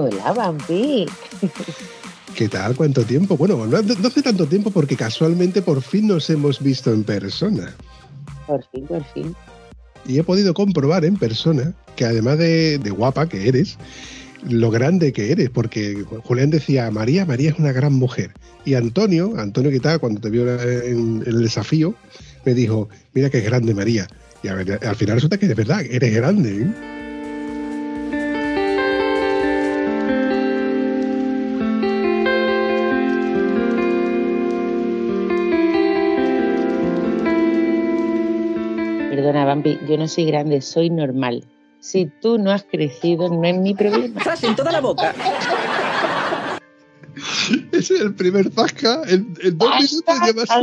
[0.00, 1.06] Hola, Bambi.
[2.36, 2.76] ¿Qué tal?
[2.76, 3.36] ¿Cuánto tiempo?
[3.36, 7.74] Bueno, no, no hace tanto tiempo porque casualmente por fin nos hemos visto en persona.
[8.46, 9.34] Por fin, por fin.
[10.06, 13.76] Y he podido comprobar en persona que además de, de guapa que eres,
[14.48, 18.30] lo grande que eres, porque Julián decía, María, María es una gran mujer.
[18.64, 21.96] Y Antonio, Antonio que tal, cuando te vio en, en el desafío,
[22.44, 24.06] me dijo, mira que es grande María.
[24.44, 26.62] Y a ver, al final resulta que de verdad, eres grande.
[26.62, 26.97] ¿eh?
[39.28, 41.44] Perdona, Bambi, yo no soy grande, soy normal.
[41.80, 44.18] Si tú no has crecido, no es mi problema.
[44.24, 45.14] ¡Zas en toda la boca!
[47.72, 49.02] Ese es el primer zasca.
[49.06, 50.60] En, en dos minutos ya vas a...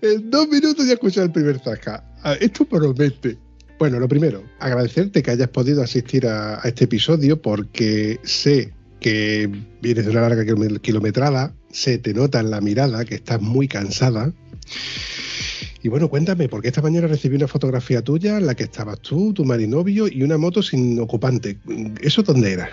[0.00, 2.04] En dos minutos ya escuchado el primer zasca.
[2.22, 3.36] Ah, Esto promete.
[3.80, 9.50] Bueno, lo primero, agradecerte que hayas podido asistir a, a este episodio porque sé que
[9.80, 13.66] vienes de una larga kilom- kilometrada, se te nota en la mirada que estás muy
[13.66, 14.32] cansada.
[15.82, 19.32] Y bueno, cuéntame, porque esta mañana recibí una fotografía tuya en la que estabas tú,
[19.32, 21.58] tu marinovio y una moto sin ocupante.
[22.00, 22.70] ¿Eso dónde era?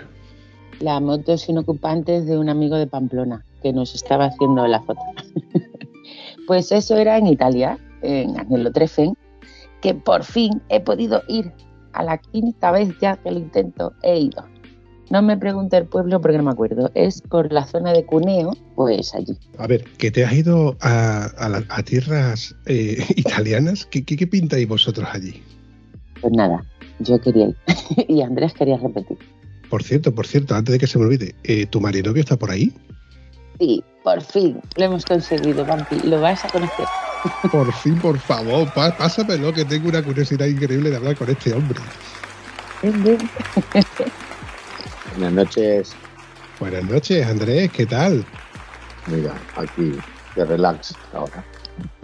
[0.78, 5.00] La moto sin ocupantes de un amigo de Pamplona que nos estaba haciendo la foto.
[6.46, 9.16] pues eso era en Italia, en Agnello Treffen,
[9.82, 11.52] que por fin he podido ir.
[11.92, 14.44] A la quinta vez ya que lo intento, he ido.
[15.10, 16.90] No me pregunte el pueblo porque no me acuerdo.
[16.94, 19.36] Es por la zona de Cuneo, pues allí.
[19.58, 23.86] A ver, que te has ido a, a la- a tierras eh, italianas.
[23.86, 25.42] ¿Qué, qué, qué pintáis vosotros allí?
[26.20, 26.64] Pues nada,
[27.00, 27.56] yo quería ir.
[28.08, 29.18] y Andrés quería repetir.
[29.68, 32.50] Por cierto, por cierto, antes de que se me olvide, eh, ¿tu marinovio está por
[32.50, 32.72] ahí?
[33.58, 35.96] Sí, por fin lo hemos conseguido, Vampi.
[36.08, 36.86] Lo vas a conocer.
[37.50, 41.78] Por fin, por favor, pásamelo, que tengo una curiosidad increíble de hablar con este hombre.
[45.16, 45.96] Buenas noches.
[46.58, 48.24] Buenas noches, Andrés, ¿qué tal?
[49.06, 49.92] Mira, aquí
[50.36, 51.44] de relax ahora.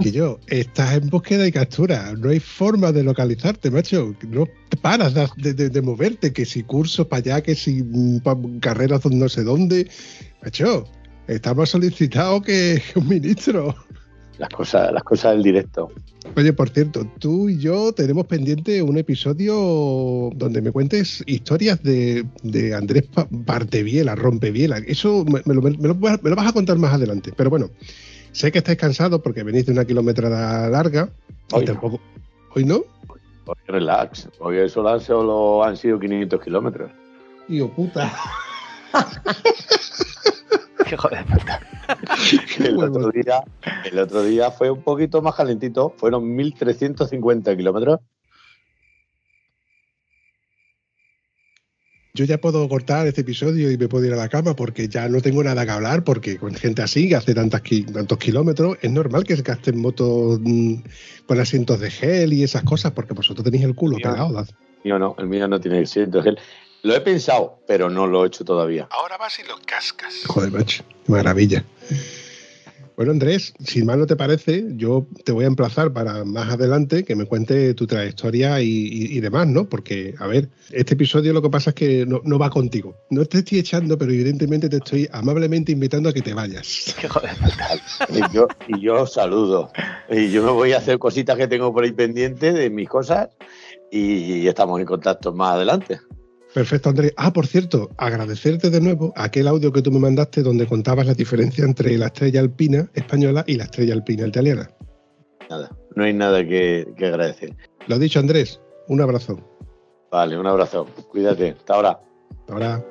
[0.00, 2.12] Que yo, estás en búsqueda y captura.
[2.18, 4.14] No hay forma de localizarte, macho.
[4.28, 4.46] No
[4.80, 6.32] paras de, de- de- de moverte.
[6.32, 9.90] Que si cursos para allá, que si mm, pa- carreras no sé dónde.
[10.42, 10.84] Macho,
[11.28, 13.74] estás más solicitado que un ministro.
[14.38, 15.90] Las cosas, las cosas del directo.
[16.36, 22.26] Oye, por cierto, tú y yo tenemos pendiente un episodio donde me cuentes historias de,
[22.42, 23.04] de Andrés
[23.46, 24.78] Parteviela, Rompeviela.
[24.86, 27.32] Eso me, me lo, me lo vas- me lo vas a contar más adelante.
[27.34, 27.70] Pero bueno,
[28.32, 31.08] sé que estáis cansados porque venís de una kilometrada larga.
[31.50, 31.72] y Hoy no.
[31.72, 32.00] tampoco.
[32.54, 32.82] ¿Hoy no?
[33.46, 34.28] Hoy relax.
[34.40, 36.90] Hoy solo han, solo han sido 500 kilómetros.
[37.46, 38.12] Tío puta.
[40.92, 41.60] ¡Hijo de puta!
[42.58, 43.44] El otro, día,
[43.84, 45.94] el otro día fue un poquito más calentito.
[45.96, 48.00] Fueron 1.350 kilómetros.
[52.14, 55.06] Yo ya puedo cortar este episodio y me puedo ir a la cama porque ya
[55.06, 57.60] no tengo nada que hablar porque con gente así que hace tantas
[57.92, 60.76] tantos kilómetros es normal que se gasten motos mm,
[61.26, 64.12] con asientos de gel y esas cosas porque vosotros tenéis el culo Ya.
[64.12, 64.28] pegado.
[64.32, 64.48] ¿verdad?
[64.82, 66.38] El mío no, el mío no tiene asiento de gel.
[66.86, 68.86] Lo he pensado, pero no lo he hecho todavía.
[68.92, 70.14] Ahora vas y los cascas.
[70.28, 70.84] Joder, macho.
[71.08, 71.64] Maravilla.
[72.96, 77.02] Bueno, Andrés, si mal no te parece, yo te voy a emplazar para más adelante
[77.04, 79.68] que me cuente tu trayectoria y, y- y demás, ¿no?
[79.68, 82.94] Porque, a ver, este episodio lo que pasa es que no, no va contigo.
[83.10, 86.94] No te estoy echando, pero evidentemente te estoy amablemente invitando a que te vayas.
[88.10, 89.72] Y yo, y yo os saludo.
[90.08, 93.28] Y yo me voy a hacer cositas que tengo por ahí pendientes de mis cosas.
[93.90, 95.98] Y estamos en contacto más adelante.
[96.56, 97.12] Perfecto, Andrés.
[97.18, 101.12] Ah, por cierto, agradecerte de nuevo aquel audio que tú me mandaste donde contabas la
[101.12, 104.70] diferencia entre la estrella alpina española y la estrella alpina italiana.
[105.50, 107.54] Nada, no hay nada que, que agradecer.
[107.88, 108.58] Lo dicho, Andrés,
[108.88, 109.38] un abrazo.
[110.10, 110.86] Vale, un abrazo.
[111.10, 111.50] Cuídate.
[111.50, 112.00] Hasta ahora.
[112.30, 112.84] Hasta Ahora.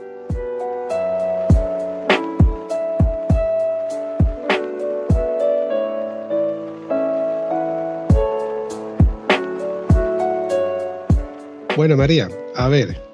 [11.75, 13.04] Bueno, María, a ver,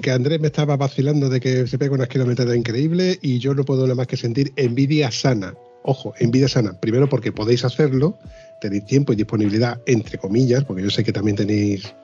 [0.00, 3.64] que Andrés me estaba vacilando de que se pega unas kilometradas increíbles y yo no
[3.64, 5.54] puedo nada más que sentir envidia sana.
[5.82, 6.78] Ojo, en vida sana.
[6.80, 8.18] Primero porque podéis hacerlo,
[8.60, 11.94] tenéis tiempo y disponibilidad, entre comillas, porque yo sé que también tenéis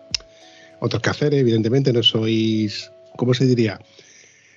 [0.80, 3.80] otros quehaceres, evidentemente no sois, ¿cómo se diría?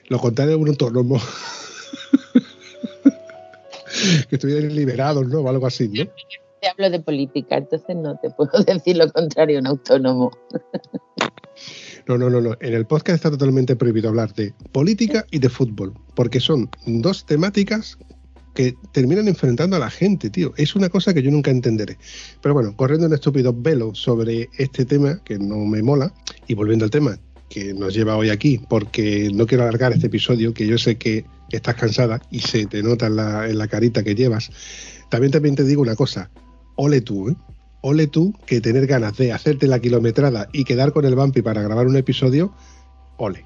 [0.10, 1.22] Lo contrario de un autónomo.
[4.30, 5.40] que estuvieran liberados, ¿no?
[5.40, 6.06] O algo así, ¿no?
[6.62, 10.32] Te hablo de política, entonces no te puedo decir lo contrario a un autónomo.
[12.10, 12.58] No, no, no, no.
[12.60, 17.24] En el podcast está totalmente prohibido hablar de política y de fútbol, porque son dos
[17.24, 18.00] temáticas
[18.56, 20.52] que terminan enfrentando a la gente, tío.
[20.58, 22.00] Es una cosa que yo nunca entenderé.
[22.42, 26.12] Pero bueno, corriendo un estúpido velo sobre este tema que no me mola,
[26.48, 30.52] y volviendo al tema que nos lleva hoy aquí, porque no quiero alargar este episodio,
[30.52, 34.04] que yo sé que estás cansada y se te nota en la, en la carita
[34.04, 34.50] que llevas.
[35.12, 36.32] También, también te digo una cosa,
[36.76, 37.36] ole tú, ¿eh?
[37.82, 41.62] Ole tú que tener ganas de hacerte la kilometrada y quedar con el Vampi para
[41.62, 42.52] grabar un episodio,
[43.18, 43.46] ole.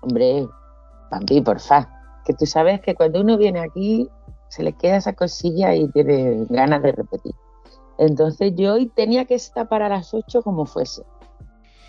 [0.00, 0.46] Hombre,
[1.10, 1.88] Vampi, porfa,
[2.24, 4.08] que tú sabes que cuando uno viene aquí
[4.48, 7.34] se le queda esa cosilla y tiene ganas de repetir.
[7.98, 11.02] Entonces yo hoy tenía que estar para las 8 como fuese.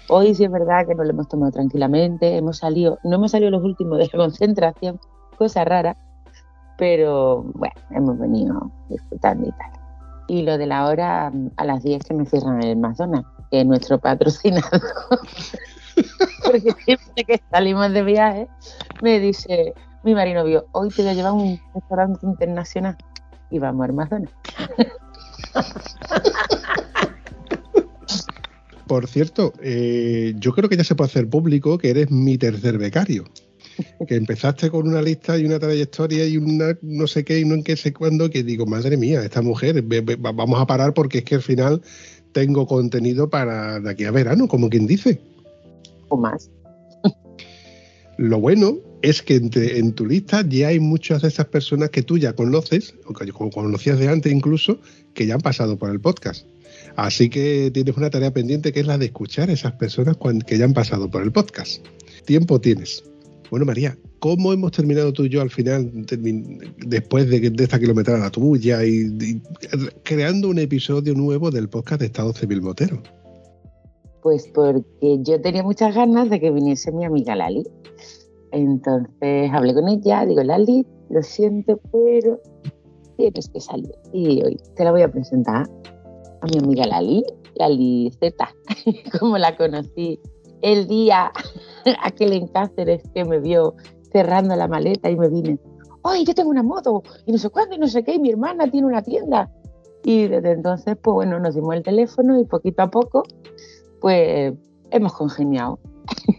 [0.07, 3.51] Hoy sí es verdad que nos lo hemos tomado tranquilamente, hemos salido, no hemos salido
[3.51, 4.99] los últimos de la concentración,
[5.37, 5.97] cosa rara,
[6.77, 9.78] pero bueno, hemos venido disfrutando y tal.
[10.29, 13.65] Y lo de la hora a las 10 que me cierran el McDonald's, que es
[13.65, 14.81] nuestro patrocinador.
[16.45, 18.47] Porque siempre que salimos de viaje
[19.01, 19.73] me dice
[20.03, 22.95] mi marino vio, hoy te voy a llevar un restaurante internacional
[23.49, 24.33] y vamos a McDonald's.
[28.87, 32.77] Por cierto, eh, yo creo que ya se puede hacer público que eres mi tercer
[32.77, 33.25] becario.
[34.07, 37.55] Que empezaste con una lista y una trayectoria y una no sé qué y no
[37.55, 40.93] en qué sé cuándo, que digo, madre mía, esta mujer, ve- ve- vamos a parar
[40.93, 41.81] porque es que al final
[42.31, 45.21] tengo contenido para de aquí a verano, como quien dice.
[46.09, 46.49] O más.
[48.17, 52.03] Lo bueno es que entre- en tu lista ya hay muchas de esas personas que
[52.03, 54.79] tú ya conoces, o que conocías de antes incluso,
[55.13, 56.45] que ya han pasado por el podcast.
[56.95, 60.57] Así que tienes una tarea pendiente que es la de escuchar a esas personas que
[60.57, 61.85] ya han pasado por el podcast.
[62.25, 63.03] Tiempo tienes.
[63.49, 65.91] Bueno, María, ¿cómo hemos terminado tú y yo al final,
[66.85, 69.41] después de, de esta kilometrada tuya y, y
[70.03, 73.01] creando un episodio nuevo del podcast de Estado Civil Motero?
[74.21, 77.63] Pues porque yo tenía muchas ganas de que viniese mi amiga Lali.
[78.51, 82.39] Entonces hablé con ella, digo, Lali, lo siento, pero
[83.17, 83.91] tienes que salir.
[84.13, 85.67] Y hoy te la voy a presentar
[86.41, 87.23] a mi amiga Lali,
[87.55, 88.55] Lali Z,
[89.19, 90.19] como la conocí
[90.61, 91.31] el día
[92.03, 93.75] aquel en Cáceres que me vio
[94.11, 95.59] cerrando la maleta y me vine,
[96.03, 97.03] ¡ay, yo tengo una moto!
[97.25, 99.51] Y no sé cuándo y no sé qué, y mi hermana tiene una tienda.
[100.03, 103.23] Y desde entonces, pues bueno, nos dimos el teléfono y poquito a poco,
[103.99, 104.53] pues
[104.91, 105.79] hemos congeniado.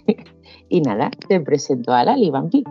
[0.68, 2.64] y nada, te presento a Lali Vampi.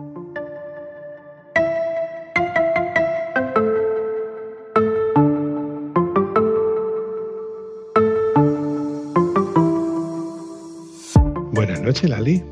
[12.00, 12.42] Noches, Lali.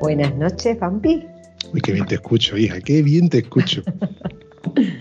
[0.00, 1.24] Buenas noches, Vampi.
[1.72, 3.82] Uy, qué bien te escucho, hija, qué bien te escucho.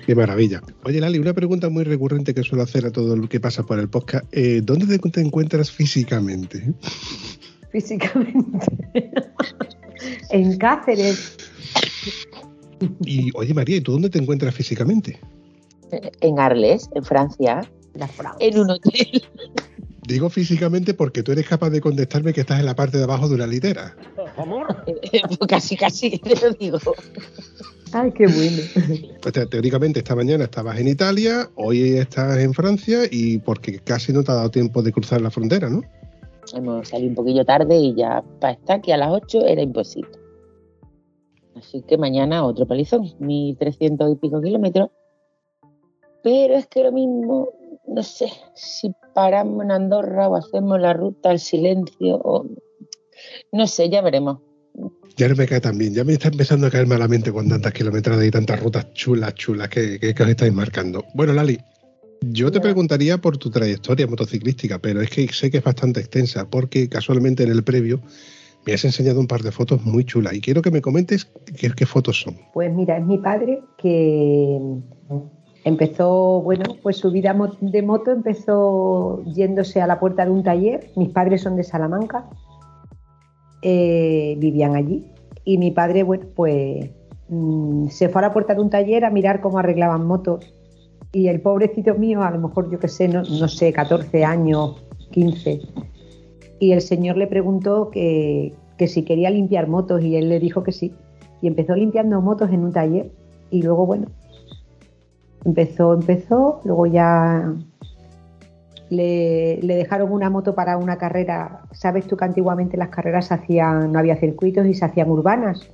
[0.06, 0.62] Qué maravilla.
[0.86, 3.78] Oye, Lali, una pregunta muy recurrente que suelo hacer a todo el que pasa por
[3.78, 4.26] el podcast.
[4.32, 6.74] Eh, ¿Dónde te, te encuentras físicamente?
[7.72, 8.66] Físicamente.
[10.32, 11.36] en Cáceres.
[13.02, 15.20] Y, oye, María, ¿y tú dónde te encuentras físicamente?
[16.22, 18.48] En Arles, en Francia, La Francia.
[18.48, 19.24] en un hotel.
[20.08, 23.28] Digo físicamente porque tú eres capaz de contestarme que estás en la parte de abajo
[23.28, 23.94] de una litera.
[25.38, 26.80] Pues casi, casi, te lo digo.
[27.92, 29.18] Ay, qué bueno.
[29.34, 34.24] Sea, teóricamente esta mañana estabas en Italia, hoy estás en Francia y porque casi no
[34.24, 35.82] te ha dado tiempo de cruzar la frontera, ¿no?
[36.54, 40.12] Hemos salido un poquillo tarde y ya para estar aquí a las 8 era imposible.
[41.56, 44.90] Así que mañana otro palizón, 1300 y pico kilómetros.
[46.24, 47.50] Pero es que lo mismo,
[47.88, 52.46] no sé, si paramos en Andorra o hacemos la ruta al silencio, o
[53.52, 54.40] no sé, ya veremos.
[55.18, 57.74] Ya no me cae tan bien, ya me está empezando a caer malamente con tantas
[57.74, 61.04] kilometradas y tantas rutas chulas, chulas que, que- que os estáis marcando.
[61.16, 61.58] Bueno, Lali,
[62.22, 66.48] yo te preguntaría por tu trayectoria motociclística, pero es que sé que es bastante extensa,
[66.50, 68.00] porque casualmente en el previo
[68.66, 71.26] me has enseñado un par de fotos muy chulas y quiero que me comentes
[71.60, 72.36] qué, qué fotos son.
[72.54, 74.60] Pues mira, es mi padre que
[75.68, 80.92] empezó, bueno, pues su vida de moto empezó yéndose a la puerta de un taller.
[80.96, 82.26] Mis padres son de Salamanca,
[83.62, 85.06] eh, vivían allí.
[85.44, 86.90] Y mi padre, bueno, pues
[87.28, 90.54] mm, se fue a la puerta de un taller a mirar cómo arreglaban motos.
[91.12, 94.86] Y el pobrecito mío, a lo mejor yo qué sé, no, no sé, 14 años,
[95.12, 95.62] 15.
[96.60, 100.64] Y el señor le preguntó que, que si quería limpiar motos y él le dijo
[100.64, 100.94] que sí.
[101.42, 103.12] Y empezó limpiando motos en un taller.
[103.50, 104.08] Y luego, bueno,
[105.48, 107.54] Empezó, empezó, luego ya
[108.90, 111.62] le, le, dejaron una moto para una carrera.
[111.72, 115.72] Sabes tú que antiguamente las carreras hacían, no había circuitos y se hacían urbanas.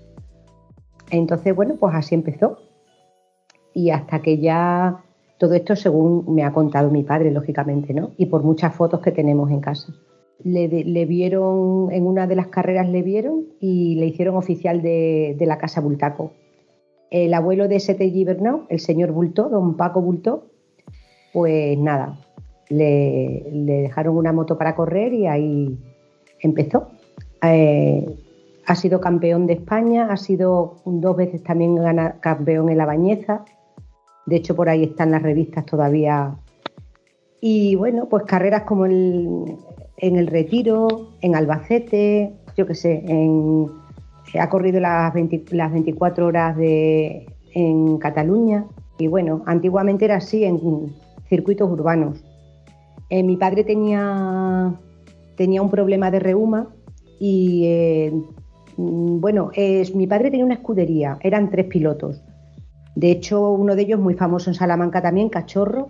[1.10, 2.60] Entonces, bueno, pues así empezó.
[3.74, 5.04] Y hasta que ya
[5.40, 8.12] todo esto según me ha contado mi padre, lógicamente, ¿no?
[8.16, 9.92] Y por muchas fotos que tenemos en casa.
[10.44, 15.36] Le, le vieron, en una de las carreras le vieron y le hicieron oficial de,
[15.40, 16.32] de la Casa Bultaco.
[17.14, 20.48] El abuelo de Sete Gibernau, el señor Bultó, don Paco Bultó,
[21.32, 22.18] pues nada,
[22.70, 25.78] le, dejaron una moto para correr y ahí
[26.40, 26.88] empezó.
[27.44, 28.04] Eh,
[28.66, 31.78] ha sido campeón de España, ha sido dos veces también
[32.20, 33.46] campeón en la Bañeza.
[34.26, 36.36] De hecho, por ahí están las revistas todavía.
[37.40, 39.60] Y bueno, pues carreras como en
[40.00, 43.83] el Retiro, en Albacete, yo qué sé, en,
[44.40, 48.66] ha corrido las, 20, las 24 horas de, en Cataluña.
[48.98, 50.94] Y bueno, antiguamente era así en
[51.28, 52.24] circuitos urbanos.
[53.10, 54.74] Eh, mi padre tenía,
[55.38, 56.70] un problema de reuma
[57.20, 58.14] y eh,
[58.78, 62.22] bueno, es, mi padre tenía una escudería, eran tres pilotos.
[62.96, 65.90] De hecho, uno de ellos muy famoso en Salamanca también, Cachorro,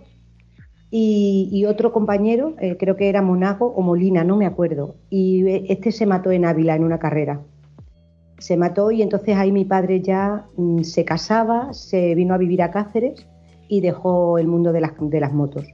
[0.96, 4.94] y, otro compañero, eh, creo que era Monago o Molina, no me acuerdo.
[5.10, 7.40] Y este se mató en Ávila en una carrera.
[8.38, 12.62] Se mató y entonces ahí mi padre ya mm, se casaba, se vino a vivir
[12.62, 13.26] a Cáceres
[13.68, 15.66] y dejó el mundo de las, de las motos.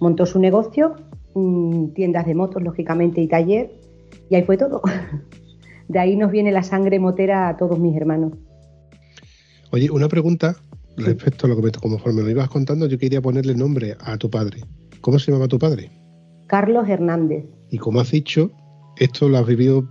[0.00, 0.96] Montó su negocio,
[1.34, 3.72] mm, tiendas de motos, lógicamente, y taller,
[4.30, 4.82] y ahí fue todo.
[5.88, 8.34] De ahí nos viene la sangre motera a todos mis hermanos.
[9.70, 10.56] Oye, una pregunta
[10.98, 14.30] respecto a lo que me, conforme me ibas contando, yo quería ponerle nombre a tu
[14.30, 14.60] padre.
[15.00, 15.90] ¿Cómo se llamaba tu padre?
[16.46, 17.46] Carlos Hernández.
[17.70, 18.50] Y como has dicho,
[18.98, 19.84] esto lo has vivido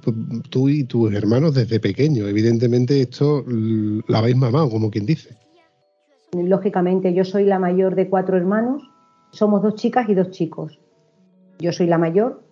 [0.49, 2.27] tú y tus hermanos desde pequeño.
[2.27, 5.35] Evidentemente esto lo habéis mamado, como quien dice.
[6.33, 8.83] Lógicamente, yo soy la mayor de cuatro hermanos.
[9.31, 10.79] Somos dos chicas y dos chicos.
[11.59, 12.43] Yo soy la mayor.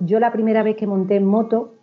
[0.00, 1.74] Yo la primera vez que monté en moto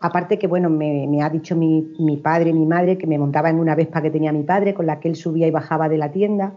[0.00, 3.50] Aparte que, bueno, me, me ha dicho mi, mi, padre, mi madre, que me montaba
[3.50, 5.98] en una Vespa que tenía mi padre, con la que él subía y bajaba de
[5.98, 6.54] la tienda.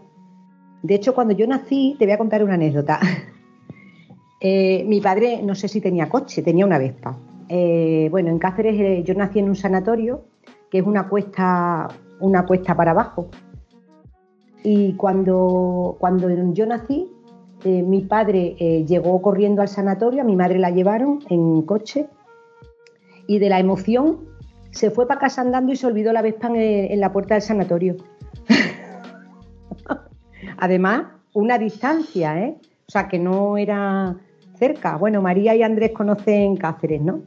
[0.82, 3.00] De hecho, cuando yo nací, te voy a contar una anécdota.
[4.44, 7.16] Eh, mi padre, no sé si tenía coche, tenía una Vespa.
[7.48, 10.24] Eh, bueno, en Cáceres eh, yo nací en un sanatorio,
[10.68, 11.86] que es una cuesta,
[12.18, 13.28] una cuesta para abajo.
[14.64, 17.08] Y cuando, cuando yo nací,
[17.64, 22.08] mi padre llegó corriendo al sanatorio, a mi madre la llevaron en coche
[23.28, 24.24] y de la emoción
[24.72, 27.42] se fue para casa andando y se olvidó la Vespa en, en la puerta del
[27.42, 27.96] sanatorio.
[30.58, 32.56] Además, una distancia, ¿eh?
[32.88, 34.16] O sea, que no era
[34.98, 37.22] Bueno, María y Andrés conocen Cáceres, ¿no?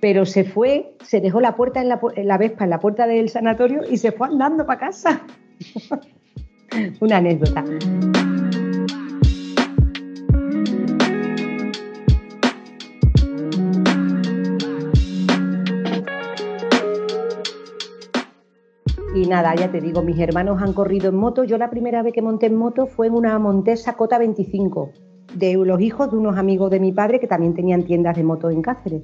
[0.00, 3.06] Pero se fue, se dejó la puerta en la, en la Vespa en la puerta
[3.06, 5.22] del sanatorio y se fue andando para casa.
[7.00, 7.64] una anécdota.
[19.14, 21.44] Y nada, ya te digo, mis hermanos han corrido en moto.
[21.44, 24.92] Yo la primera vez que monté en moto fue en una Montesa Cota 25,
[25.34, 28.50] de los hijos de unos amigos de mi padre que también tenían tiendas de moto
[28.50, 29.02] en Cáceres.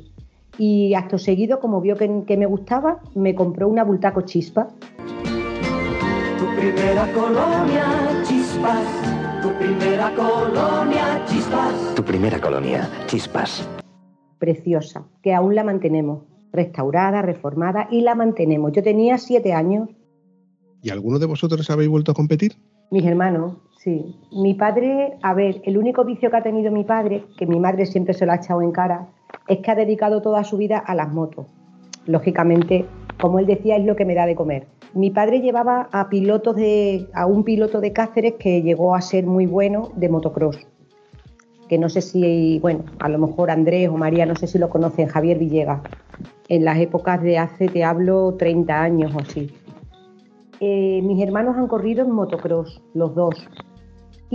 [0.59, 4.69] Y acto seguido, como vio que, que me gustaba, me compró una Bultaco Chispa.
[6.39, 9.43] Tu primera colonia, chispas.
[9.43, 11.95] Tu primera colonia, chispas.
[11.95, 13.69] Tu primera colonia, chispas.
[14.39, 18.73] Preciosa, que aún la mantenemos restaurada, reformada y la mantenemos.
[18.73, 19.89] Yo tenía siete años.
[20.83, 22.57] ¿Y alguno de vosotros habéis vuelto a competir?
[22.91, 24.17] Mis hermanos, sí.
[24.33, 27.87] Mi padre, a ver, el único vicio que ha tenido mi padre, que mi madre
[27.87, 29.07] siempre se lo ha echado en cara,
[29.47, 31.47] es que ha dedicado toda su vida a las motos.
[32.07, 32.87] Lógicamente,
[33.21, 34.67] como él decía, es lo que me da de comer.
[34.95, 39.27] Mi padre llevaba a pilotos de, a un piloto de Cáceres que llegó a ser
[39.27, 40.67] muy bueno de motocross.
[41.69, 44.69] Que no sé si, bueno, a lo mejor Andrés o María, no sé si lo
[44.69, 45.81] conocen, Javier Villegas
[46.49, 49.51] en las épocas de hace, te hablo, 30 años o así.
[50.61, 53.49] Eh, mis hermanos han corrido en motocross, los dos.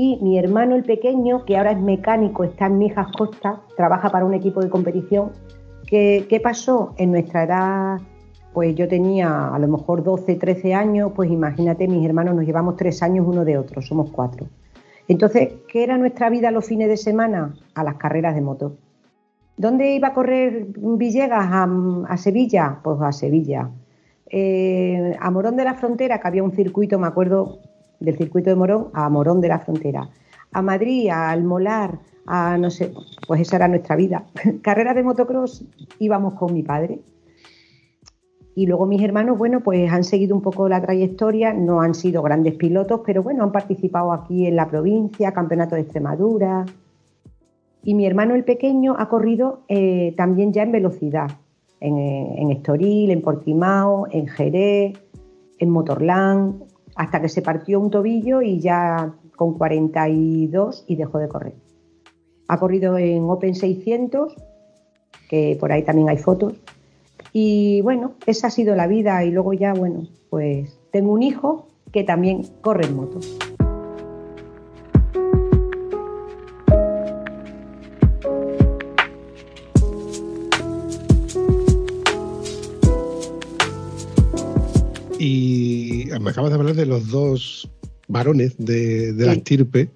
[0.01, 4.23] Y mi hermano el pequeño, que ahora es mecánico, está en Mijas Costa, trabaja para
[4.23, 5.33] un equipo de competición.
[5.87, 6.93] ¿Qué, ¿Qué, pasó?
[6.95, 7.97] En nuestra edad,
[8.53, 12.77] pues yo tenía a lo mejor 12, 13 años, pues imagínate, mis hermanos nos llevamos
[12.77, 14.47] tres años uno de otro, somos cuatro.
[15.09, 17.53] Entonces, ¿qué era nuestra vida los fines de semana?
[17.75, 18.77] A las carreras de moto.
[19.57, 21.45] ¿Dónde iba a correr Villegas?
[21.51, 21.67] A,
[22.07, 23.69] a Sevilla, pues a Sevilla.
[24.27, 27.59] Eh, a Morón de la Frontera, que había un circuito, me acuerdo
[27.99, 30.09] del circuito de Morón, a Morón de la Frontera.
[30.51, 32.93] A Madrid, a Almolar, a no sé,
[33.27, 34.25] pues esa era nuestra vida.
[34.61, 35.65] Carreras de motocross
[35.99, 36.99] íbamos con mi padre.
[38.55, 42.21] Y luego mis hermanos, bueno, pues han seguido un poco la trayectoria, no han sido
[42.21, 46.65] grandes pilotos, pero bueno, han participado aquí en la provincia, Campeonato de Extremadura.
[47.83, 51.31] Y mi hermano el pequeño ha corrido eh, también ya en velocidad,
[51.79, 54.99] en, en Estoril, en Portimao, en Jerez,
[55.57, 56.63] en Motorland,
[56.99, 61.53] hasta que se partió un tobillo y ya con 42 y dejó de correr.
[62.49, 64.35] Ha corrido en Open 600,
[65.29, 66.55] que por ahí también hay fotos.
[67.31, 71.69] Y bueno, esa ha sido la vida y luego ya, bueno, pues tengo un hijo
[71.93, 73.21] que también corre en moto.
[86.19, 87.69] Me acabas de hablar de los dos
[88.07, 89.89] varones de, la estirpe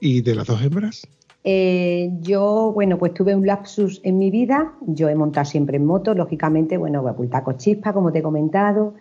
[0.00, 1.06] y de las dos hembras.
[1.44, 4.74] Eh, yo, bueno, pues tuve un lapsus en mi vida.
[4.86, 8.94] Yo he montado siempre en moto, lógicamente, bueno, con Chispa, como te he comentado.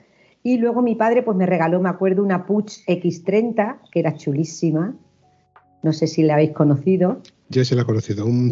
[0.43, 4.95] Y luego mi padre, pues me regaló, me acuerdo, una Puch X30, que era chulísima.
[5.83, 7.21] No sé si la habéis conocido.
[7.49, 8.51] Yo se la he conocido, un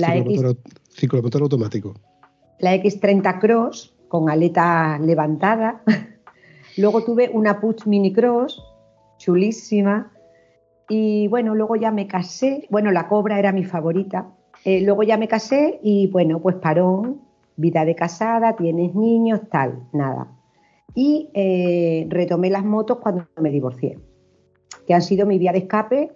[0.89, 1.93] ciclomotor, automático.
[2.59, 5.83] La X30 Cross, con aleta levantada.
[6.79, 8.63] luego tuve una Puch Mini Cross,
[9.17, 10.11] chulísima.
[10.87, 14.33] Y bueno, luego ya me casé, bueno, la cobra era mi favorita.
[14.65, 17.21] Eh, luego ya me casé y bueno, pues parón,
[17.55, 20.31] vida de casada, tienes niños, tal, nada.
[20.95, 23.99] Y eh, retomé las motos cuando me divorcié,
[24.87, 26.11] que han sido mi vía de escape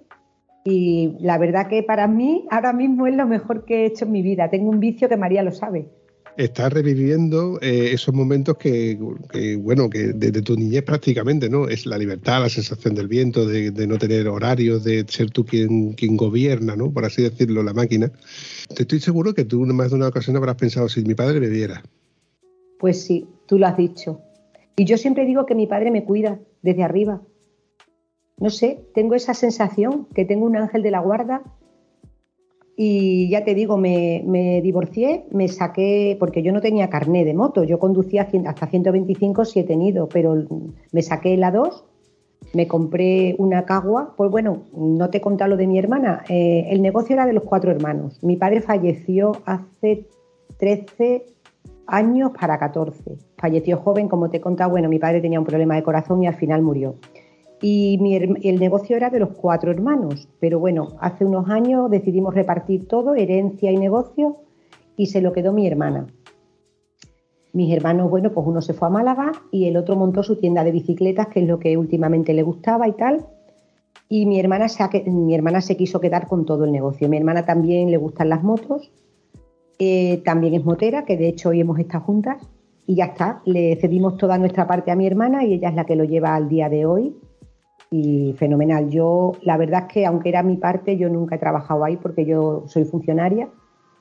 [0.65, 4.12] y la verdad que para mí ahora mismo es lo mejor que he hecho en
[4.12, 4.49] mi vida.
[4.49, 5.88] Tengo un vicio que María lo sabe
[6.37, 8.97] estás reviviendo eh, esos momentos que,
[9.59, 11.67] bueno, que desde tu niñez prácticamente, ¿no?
[11.67, 15.93] Es la libertad, la sensación del viento, de, no tener horarios, de ser tú quien,
[15.93, 16.91] quien gobierna, ¿no?
[16.91, 18.11] Por así decirlo, la máquina.
[18.75, 21.47] Te estoy seguro que tú más de una ocasión habrás pensado, si mi padre me
[21.47, 21.83] viera.
[22.79, 24.21] Pues sí, tú lo has dicho.
[24.75, 27.21] Y yo siempre digo que mi padre me cuida desde arriba.
[28.37, 31.43] No sé, tengo esa sensación que tengo un ángel de la guarda
[32.75, 37.63] y ya te digo, me, divorcié, me saqué, porque yo no tenía carné de moto,
[37.63, 40.36] yo conducía hasta 125 si he tenido, pero
[40.91, 41.86] me saqué la 2,
[42.53, 46.81] me compré una cagua, pues bueno, no te contado lo de mi hermana, eh, el
[46.81, 50.07] negocio era de los cuatro hermanos, mi padre falleció hace
[50.57, 51.25] 13
[51.86, 55.75] años para 14, falleció joven, como te he contado, bueno, mi padre tenía un problema
[55.75, 56.95] de corazón y al final murió
[57.65, 57.97] y
[58.43, 63.15] el negocio era de los cuatro hermanos, pero bueno, hace unos años decidimos repartir todo,
[63.15, 64.36] herencia y negocio,
[64.97, 66.08] y se lo quedó mi hermana.
[67.54, 70.65] Mis hermanos, bueno, pues uno se fue a Málaga y el otro montó su tienda
[70.65, 73.26] de bicicletas, que es lo que últimamente le gustaba y tal.
[74.10, 77.08] Y mi hermana se, quiso quedar con todo el negocio.
[77.08, 78.91] Mi hermana también le gustan las motos,
[79.80, 82.45] eh, también es motera, que de hecho hoy hemos estado juntas.
[82.86, 85.86] Y ya está, le cedimos toda nuestra parte a mi hermana y ella es la
[85.86, 87.15] que lo lleva al día de hoy
[87.95, 88.89] y fenomenal.
[88.89, 92.25] Yo, la verdad es que aunque era mi parte, yo nunca he trabajado ahí porque
[92.25, 93.49] yo soy funcionaria.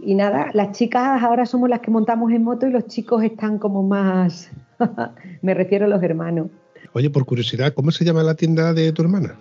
[0.01, 3.59] Y nada, las chicas ahora somos las que montamos en moto y los chicos están
[3.59, 4.51] como más,
[5.43, 6.49] me refiero a los hermanos.
[6.95, 9.39] Oye, por curiosidad, ¿cómo se llama la tienda de tu hermana?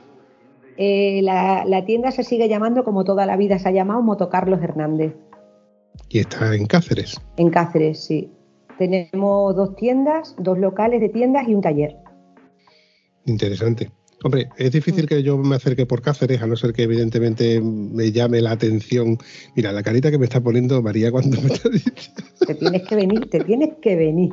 [0.75, 4.29] Eh, la, la, tienda se sigue llamando, como toda la vida se ha llamado, Moto
[4.29, 5.15] Carlos Hernández.
[6.09, 7.21] ¿Y está en Cáceres?
[7.37, 8.29] En Cáceres, sí.
[8.77, 11.95] Tenemos dos tiendas, dos locales de tiendas y un taller.
[13.25, 13.91] Interesante.
[14.23, 15.07] Hombre, es difícil mm.
[15.07, 19.17] que yo me acerque por Cáceres, a no ser que evidentemente me llame la atención.
[19.55, 22.01] Mira, la carita que me está poniendo María cuando me está diciendo.
[22.45, 24.31] Te tienes que venir, te tienes que venir.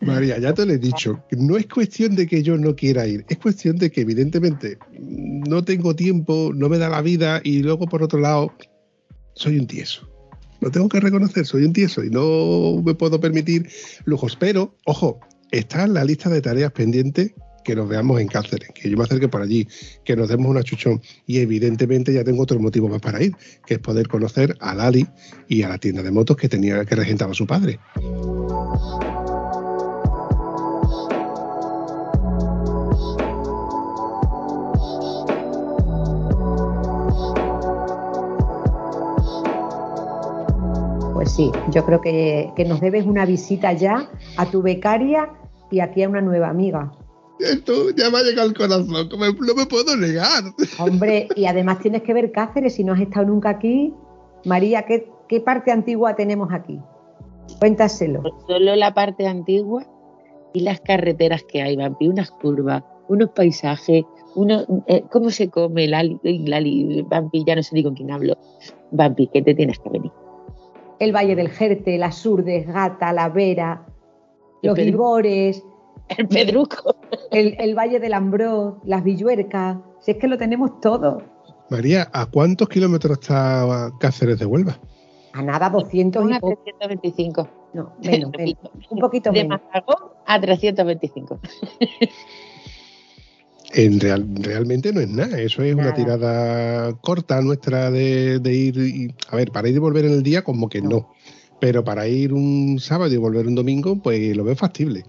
[0.00, 3.24] María, ya te lo he dicho, no es cuestión de que yo no quiera ir,
[3.28, 7.86] es cuestión de que evidentemente no tengo tiempo, no me da la vida y luego
[7.86, 8.52] por otro lado
[9.34, 10.08] soy un tieso.
[10.60, 13.68] Lo tengo que reconocer, soy un tieso y no me puedo permitir
[14.04, 14.36] lujos.
[14.36, 15.20] Pero, ojo,
[15.52, 17.32] está en la lista de tareas pendientes
[17.68, 19.68] que nos veamos en Cáceres, que yo me acerque por allí,
[20.02, 21.02] que nos demos una chuchón.
[21.26, 25.06] Y evidentemente ya tengo otro motivo más para ir, que es poder conocer a Lali
[25.48, 27.78] y a la tienda de motos que tenía que regentaba su padre.
[41.12, 45.28] Pues sí, yo creo que, que nos debes una visita ya a tu becaria
[45.70, 46.92] y aquí a una nueva amiga.
[47.38, 50.42] Esto ya me ha llegado al corazón, no me puedo negar.
[50.78, 53.94] Hombre, y además tienes que ver Cáceres, si no has estado nunca aquí.
[54.44, 56.80] María, ¿qué, parte antigua tenemos aquí?
[57.60, 58.22] Cuéntaselo.
[58.22, 59.86] Pues solo la parte antigua
[60.52, 65.86] y las carreteras que hay, Vampi, unas curvas, unos paisajes, uno, eh, cómo se come,
[65.86, 68.36] Lali, Lali, Vampi, ya no sé ni con quién hablo.
[68.90, 70.12] Vampi, que te tienes que venir.
[70.98, 73.86] El Valle del Jerte, las Urdes, Gata, La Vera,
[74.62, 75.20] los pedruco.
[76.16, 76.96] El pedruco.
[77.30, 79.76] el, el Valle del Ambrós, las Villuercas.
[80.00, 81.22] Si es que lo tenemos todo.
[81.70, 84.78] María, ¿a cuántos kilómetros está Cáceres de Huelva?
[85.34, 86.62] A nada, 200 y Una poco.
[86.64, 87.48] 325.
[87.74, 88.54] No, menos, menos.
[88.90, 89.60] Un poquito De menos.
[89.72, 91.40] Mazagón a 325.
[93.74, 98.78] En real- realmente no es nada, eso es una tirada corta nuestra de, de ir,
[98.78, 101.10] y- a ver, para ir y volver en el día como que no,
[101.60, 105.04] pero para ir un sábado y volver un domingo pues lo veo factible.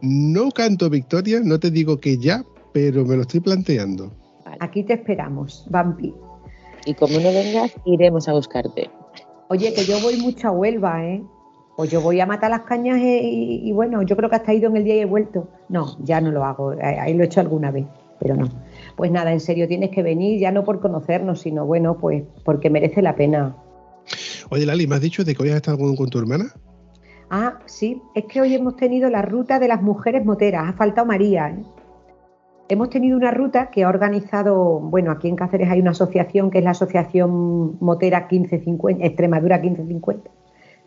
[0.00, 4.12] No canto victoria, no te digo que ya, pero me lo estoy planteando.
[4.44, 4.58] Vale.
[4.60, 6.14] Aquí te esperamos, Vampi.
[6.84, 8.90] Y como no vengas, iremos a buscarte.
[9.48, 11.22] Oye, que yo voy mucho a Huelva, ¿eh?
[11.76, 14.56] Pues yo voy a matar las cañas y, y bueno, yo creo que hasta he
[14.56, 15.48] ido en el día y he vuelto.
[15.68, 17.86] No, ya no lo hago, eh, ahí lo he hecho alguna vez,
[18.20, 18.48] pero no.
[18.96, 22.68] Pues nada, en serio, tienes que venir ya no por conocernos, sino bueno, pues porque
[22.68, 23.56] merece la pena.
[24.50, 26.52] Oye, Lali, ¿me has dicho de que hoy has estado con, con tu hermana?
[27.34, 31.06] Ah, sí, es que hoy hemos tenido la ruta de las mujeres moteras, ha faltado
[31.06, 31.48] María.
[31.48, 31.64] ¿eh?
[32.68, 36.58] Hemos tenido una ruta que ha organizado, bueno, aquí en Cáceres hay una asociación que
[36.58, 40.30] es la Asociación Motera 1550, Extremadura 1550,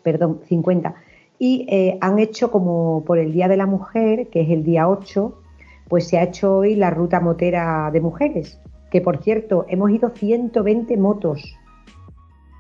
[0.04, 0.94] perdón, 50,
[1.40, 4.88] y eh, han hecho como por el Día de la Mujer, que es el día
[4.88, 5.42] 8,
[5.90, 10.12] pues se ha hecho hoy la ruta motera de mujeres, que por cierto, hemos ido
[10.12, 11.58] 120 motos.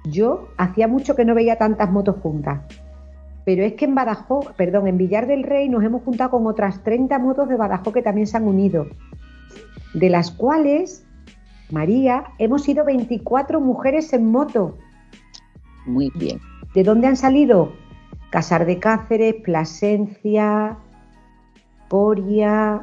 [0.06, 2.62] Yo hacía mucho que no veía tantas motos juntas.
[3.46, 6.84] Pero es que en Badajoz, perdón, en Villar del Rey nos hemos juntado con otras
[6.84, 8.88] 30 motos de Badajoz que también se han unido.
[9.94, 11.06] De las cuales,
[11.72, 14.78] María, hemos sido 24 mujeres en moto.
[15.86, 16.40] Muy bien.
[16.74, 17.72] ¿De dónde han salido?
[18.32, 20.78] Casar de Cáceres, Plasencia,
[21.88, 22.82] Coria.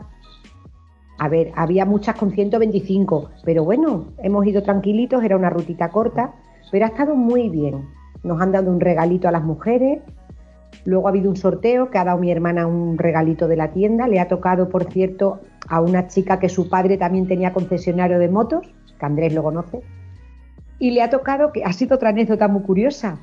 [1.18, 6.33] A ver, había muchas con 125, pero bueno, hemos ido tranquilitos, era una rutita corta,
[6.70, 7.87] pero ha estado muy bien.
[8.22, 10.01] Nos han dado un regalito a las mujeres,
[10.85, 14.09] luego ha habido un sorteo que ha dado mi hermana un regalito de la tienda,
[14.09, 18.29] le ha tocado, por cierto, a una chica que su padre también tenía concesionario de
[18.29, 18.67] motos,
[18.99, 19.81] que Andrés lo conoce,
[20.79, 23.21] y le ha tocado, que ha sido otra anécdota muy curiosa,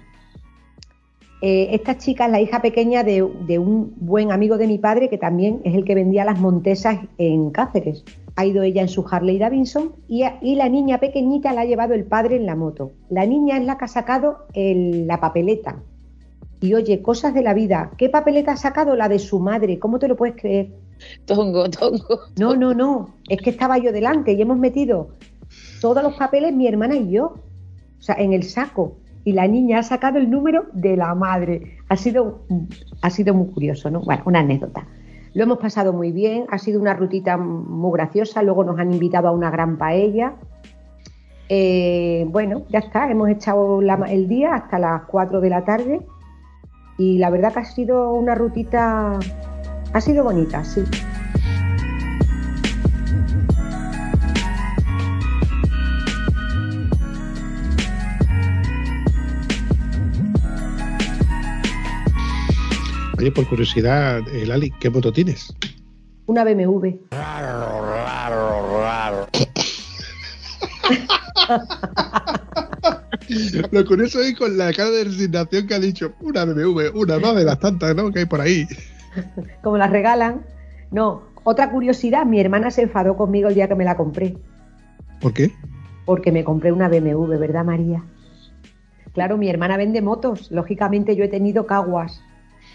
[1.42, 5.18] eh, esta chica es la hija pequeña de, un buen amigo de mi padre que
[5.18, 8.04] también es el que vendía las montesas en Cáceres.
[8.36, 12.04] Ha ido ella en su Harley Davidson y la niña pequeñita la ha llevado el
[12.04, 12.92] padre en la moto.
[13.10, 15.82] La niña es la que ha sacado el- la papeleta.
[16.62, 17.92] Y oye, cosas de la vida.
[17.98, 18.96] ¿Qué papeleta ha sacado?
[18.96, 19.80] La de su madre.
[19.80, 20.70] ¿Cómo te lo puedes creer?
[21.26, 22.20] Tongo, tongo.
[22.38, 23.16] No, no, no.
[23.30, 25.10] Es que estaba yo delante y hemos metido
[25.82, 27.36] todos los papeles, mi hermana y yo.
[27.98, 28.98] O sea, en el saco.
[29.24, 31.78] Y la niña ha sacado el número de la madre.
[31.88, 32.42] Ha sido,
[33.02, 34.02] ha sido muy curioso, ¿no?
[34.02, 34.86] Bueno, una anécdota.
[35.34, 39.28] Lo hemos pasado muy bien, ha sido una rutita muy graciosa, luego nos han invitado
[39.28, 40.34] a una gran paella.
[41.50, 46.02] Eh, bueno, ya está, hemos echado la- el día hasta las 4 de la tarde
[47.00, 49.18] y la verdad que ha sido una rutita,
[49.94, 50.84] ha sido bonita, sí.
[63.18, 65.54] Oye, por curiosidad, eh, Lali, ¿qué moto tienes?
[66.26, 67.00] Una BMW.
[73.72, 77.36] Lo curioso es con la cara de resignación que ha dicho, una BMW, una más
[77.36, 78.12] de las tantas, ¿no?
[78.12, 78.66] Que hay por ahí.
[79.62, 80.42] como las regalan.
[80.92, 84.36] No, otra curiosidad, mi hermana se enfadó conmigo el día que me la compré,
[85.22, 85.52] ¿Por qué?
[86.06, 88.04] porque me compré una BMW, ¿verdad María?
[89.14, 92.22] Claro, mi hermana vende motos, lógicamente yo he tenido Caguas.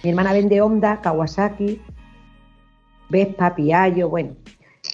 [0.05, 1.81] Mi hermana vende Honda, Kawasaki,
[3.09, 4.35] Vespa, Piaggio, bueno.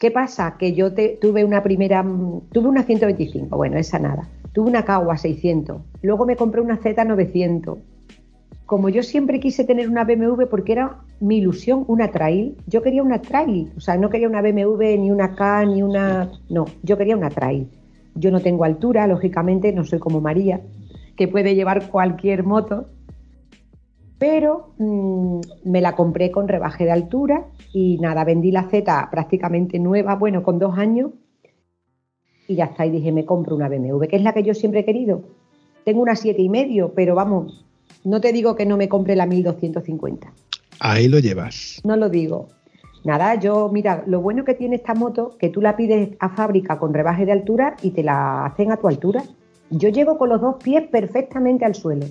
[0.01, 0.57] ¿Qué pasa?
[0.59, 4.29] Que yo te- tuve una primera, mm, tuve una 125, bueno, esa nada.
[4.53, 7.79] Tuve una Caguas 600, luego me compré una Z900,
[8.71, 13.03] como yo siempre quise tener una BMW porque era mi ilusión una trail, yo quería
[13.03, 16.97] una trail, o sea, no quería una BMW ni una K ni una, no, yo
[16.97, 17.69] quería una trail.
[18.15, 20.61] Yo no tengo altura, lógicamente, no soy como María,
[21.17, 22.87] que puede llevar cualquier moto,
[24.19, 29.81] pero mm, me la compré con rebaje de altura y nada, vendí la Z prácticamente
[29.81, 31.11] nueva, bueno, con dos años
[32.51, 34.81] y ya está, y dije, me compro una BMW, que es la que yo siempre
[34.81, 35.23] he querido.
[35.85, 37.65] Tengo una siete y medio, pero vamos,
[38.03, 40.33] no te digo que no me compre la 1250.
[40.81, 41.81] Ahí lo llevas.
[41.85, 42.49] No lo digo.
[43.05, 46.81] Nada, yo, mira, lo bueno que tiene esta moto, que tú la pides a fábrica
[46.81, 49.23] con rebaje de altura y te la hacen a tu altura.
[49.71, 52.07] Yo llego con los dos pies perfectamente al suelo,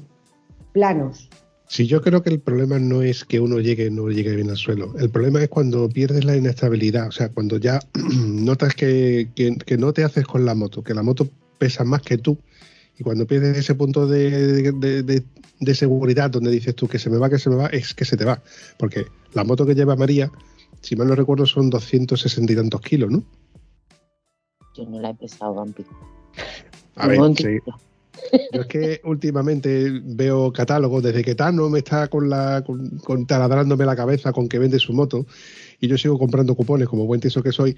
[0.71, 1.30] planos.
[1.71, 4.58] Sí, yo creo que el problema no es que uno llegue no llegue bien al
[4.58, 4.95] suelo.
[4.97, 7.08] El problema es cuando pierdes la inestabilidad.
[7.08, 7.79] O sea, cuando ya
[8.25, 11.29] notas que, que- que no te haces con la moto, que la moto
[11.60, 12.38] pesa más que tú
[12.97, 15.23] Y cuando pierdes ese punto de, de- de-
[15.62, 18.03] de seguridad donde dices tú que se me va, que se me va, es que
[18.05, 18.41] se te va.
[18.77, 20.32] Porque la moto que lleva María,
[20.82, 23.23] si mal no recuerdo, son 260 y tantos kilos, ¿no?
[24.75, 25.86] Yo no la he pesado, Vampi.
[26.95, 27.60] A ver, sí.
[28.53, 32.63] Yo es que últimamente veo catálogos desde que Tano me está con la
[33.27, 35.25] taladrándome la cabeza con que vende su moto
[35.79, 37.75] y yo sigo comprando cupones como buen tiso que soy,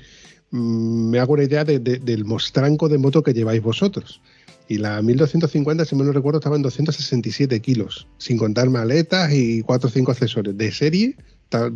[0.51, 4.21] mm, me hago una idea de- de- del mostranco de moto que lleváis vosotros.
[4.67, 9.61] Y la 1250, si mal no recuerdo, estaba en 267 kilos, sin contar maletas y
[9.63, 10.57] 4 o 5 accesorios.
[10.57, 11.15] De serie,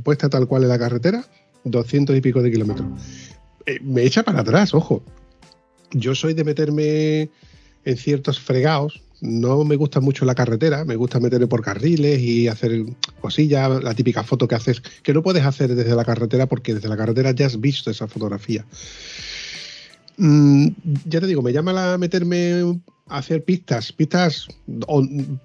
[0.04, 1.26] puesta tal cual en la carretera,
[1.66, 2.88] 200 y pico de kilómetros.
[3.66, 5.04] Eh, me echa para atrás, ojo.
[5.92, 7.30] Yo soy de meterme
[7.86, 9.02] en ciertos fregados.
[9.22, 12.86] No me gusta mucho la carretera, me gusta meterme por carriles y hacer
[13.22, 16.90] cosillas, la típica foto que haces, que no puedes hacer desde la carretera porque desde
[16.90, 18.66] la carretera ya has visto esa fotografía.
[20.18, 20.68] Mm,
[21.06, 24.48] ya te digo, me llama la meterme a hacer pistas, pistas,
[24.88, 25.04] o,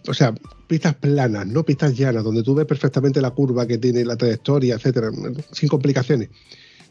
[0.09, 0.35] o sea,
[0.67, 4.75] pistas planas, no pistas llanas, donde tú ves perfectamente la curva que tiene la trayectoria,
[4.75, 5.11] etcétera,
[5.53, 6.29] sin complicaciones.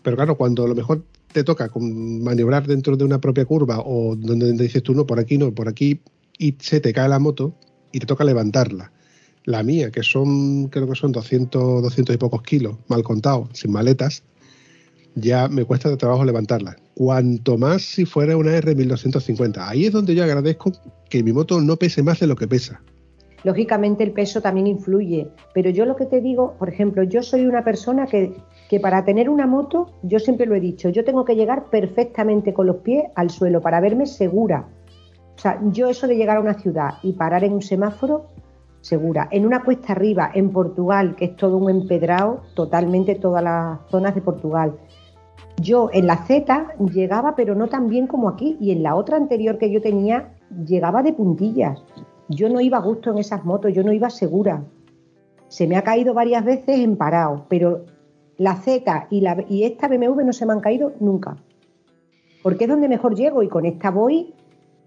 [0.01, 4.15] Pero claro, cuando a lo mejor te toca maniobrar dentro de una propia curva o
[4.15, 6.01] donde dices tú no, por aquí no, por aquí,
[6.37, 7.53] y se te cae la moto
[7.91, 8.91] y te toca levantarla.
[9.45, 13.71] La mía, que son, creo que son 200, 200 y pocos kilos, mal contado, sin
[13.71, 14.23] maletas,
[15.15, 16.75] ya me cuesta de trabajo levantarla.
[16.93, 19.57] Cuanto más si fuera una R1250.
[19.59, 20.71] Ahí es donde yo agradezco
[21.09, 22.81] que mi moto no pese más de lo que pesa.
[23.43, 27.45] Lógicamente el peso también influye, pero yo lo que te digo, por ejemplo, yo soy
[27.45, 28.33] una persona que,
[28.69, 32.53] que para tener una moto, yo siempre lo he dicho, yo tengo que llegar perfectamente
[32.53, 34.69] con los pies al suelo para verme segura.
[35.35, 38.27] O sea, yo eso de llegar a una ciudad y parar en un semáforo,
[38.81, 39.27] segura.
[39.31, 44.13] En una cuesta arriba, en Portugal, que es todo un empedrado, totalmente todas las zonas
[44.13, 44.77] de Portugal.
[45.59, 49.17] Yo en la Z llegaba, pero no tan bien como aquí, y en la otra
[49.17, 51.83] anterior que yo tenía, llegaba de puntillas.
[52.27, 54.63] Yo no iba a gusto en esas motos, yo no iba segura.
[55.47, 57.85] Se me ha caído varias veces en parado, pero
[58.39, 61.35] la Z y, la, y esta BMW no se me han caído nunca.
[62.41, 64.33] Porque es donde mejor llego y con esta voy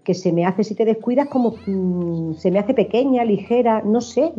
[0.03, 4.01] que se me hace, si te descuidas, como mm, se me hace pequeña, ligera, no
[4.01, 4.33] sé,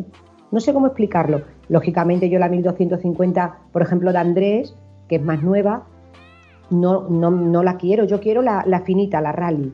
[0.51, 1.41] no sé cómo explicarlo.
[1.69, 4.75] Lógicamente yo la 1250, por ejemplo, de Andrés,
[5.07, 5.87] que es más nueva,
[6.69, 9.73] no, no, no la quiero, yo quiero la, la finita, la Rally,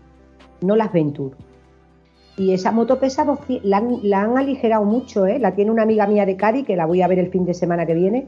[0.62, 1.36] no las Venture.
[2.38, 5.39] Y esa moto pesa 200, la, la han aligerado mucho, ¿eh?
[5.39, 7.54] la tiene una amiga mía de Cádiz, que la voy a ver el fin de
[7.56, 8.27] semana que viene,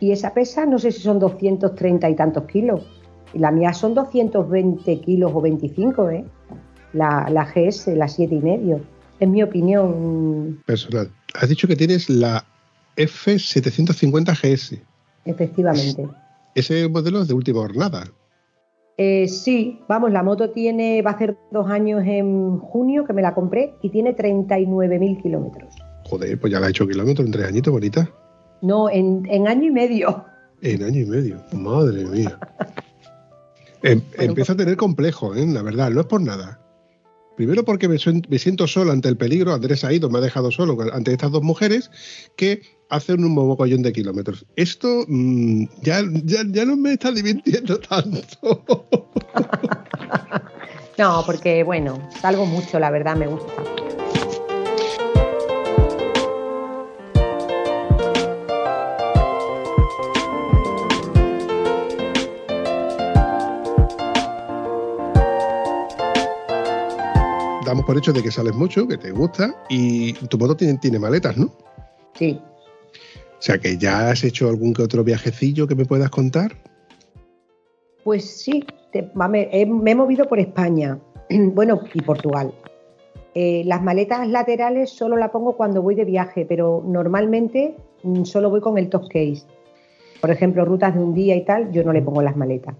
[0.00, 2.82] y esa pesa, no sé si son 230 y tantos kilos,
[3.34, 6.24] y la mía son 220 kilos o 25, ¿eh?
[6.92, 8.80] la, la GS, la 7 y medio.
[9.20, 11.10] Es mi opinión, Personal.
[11.34, 12.44] Has dicho que tienes la
[12.96, 14.80] F750 GS.
[15.24, 16.08] efectivamente.
[16.54, 18.08] Ese modelo es de última jornada.
[18.96, 23.22] Eh, sí, vamos, la moto tiene, va a hacer dos años en junio que me
[23.22, 25.74] la compré y tiene 39.000 kilómetros.
[26.04, 28.10] Joder, pues ya la ha hecho kilómetros en tres añitos, bonita.
[28.62, 30.24] No, en, en año y medio.
[30.62, 31.42] En año y medio.
[31.52, 32.38] Madre mía.
[33.82, 35.46] Em- empiezo a tener complejo, ¿eh?
[35.46, 36.60] la verdad, no es por nada.
[37.36, 37.96] Primero porque me,
[38.28, 41.30] me siento solo ante el peligro, Andrés ha ido, me ha dejado solo ante estas
[41.30, 41.88] dos mujeres
[42.36, 44.44] que hacen un mogollón de kilómetros.
[44.56, 48.64] Esto mm, ya, ya, ya no me está divirtiendo tanto.
[50.98, 53.52] No, porque bueno, salgo mucho, la verdad, me gusta.
[67.68, 70.98] Damos por hecho de que sales mucho, que te gusta y tu moto tiene, tiene
[70.98, 71.50] maletas, ¿no?
[72.14, 76.56] Sí, O sea que ya has hecho algún que otro viajecillo que me puedas contar.
[78.04, 80.98] pues sí, te- mame, he- me he movido por España,
[81.30, 82.54] bueno, y Portugal.
[83.34, 88.48] Eh, las maletas laterales solo la pongo cuando voy de viaje, pero normalmente mm, solo
[88.48, 89.42] voy con el top case.
[90.22, 92.74] Por ejemplo, rutas de un día y tal, yo no le pongo las maletas.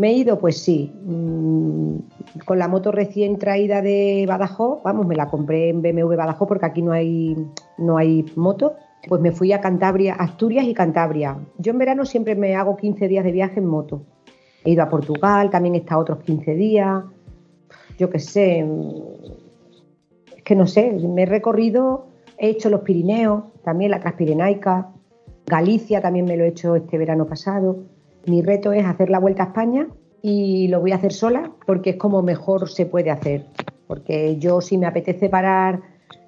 [0.00, 1.96] Me he ido, pues sí, mm,
[2.46, 6.64] con la moto recién traída de Badajoz, vamos, me la compré en BMW Badajoz porque
[6.64, 7.36] aquí no hay,
[7.76, 8.76] no hay moto.
[9.06, 11.36] Pues me fui a Cantabria, Asturias y Cantabria.
[11.58, 14.06] Yo en verano siempre me hago 15 días de viaje en moto.
[14.64, 17.04] He ido a Portugal, también he estado otros 15 días.
[17.98, 18.90] Yo qué sé, mm,
[20.34, 22.06] es que no sé, me he recorrido,
[22.38, 24.92] he hecho los Pirineos, también la Transpirenaica,
[25.44, 27.99] Galicia también me lo he hecho este verano pasado.
[28.26, 29.88] Mi reto es hacer la vuelta a España
[30.22, 33.46] y lo voy a hacer sola porque es como mejor se puede hacer.
[33.86, 35.80] Porque yo si me apetece parar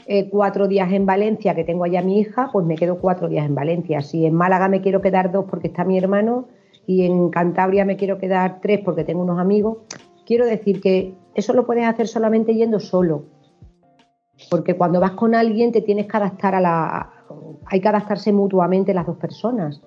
[0.07, 3.29] eh, cuatro días en Valencia, que tengo allá a mi hija, pues me quedo cuatro
[3.29, 4.01] días en Valencia.
[4.01, 6.49] Si en Málaga me quiero quedar dos porque está mi hermano
[6.87, 9.79] y en Cantabria me quiero quedar tres porque tengo unos amigos,
[10.27, 13.27] quiero decir que eso lo puedes hacer solamente yendo solo.
[14.51, 17.13] Porque cuando vas con alguien te tienes que adaptar a la.
[17.67, 19.83] Hay que adaptarse mutuamente las dos personas.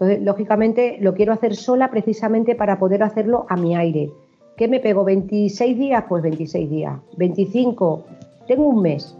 [0.00, 4.10] Entonces, lógicamente, lo quiero hacer sola precisamente para poder hacerlo a mi aire.
[4.56, 5.04] ¿Qué me pego?
[5.04, 6.04] ¿26 días?
[6.08, 6.98] Pues 26 días.
[7.18, 8.04] ¿25?
[8.46, 9.14] Tengo un mes.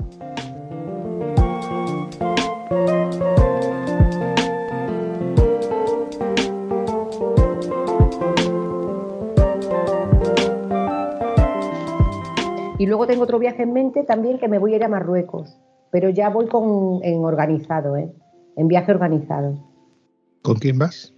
[12.78, 15.60] Y luego tengo otro viaje en mente también que me voy a ir a Marruecos,
[15.90, 18.10] pero ya voy con, en organizado, ¿eh?
[18.56, 19.69] en viaje organizado.
[20.42, 21.12] ¿Con quién vas?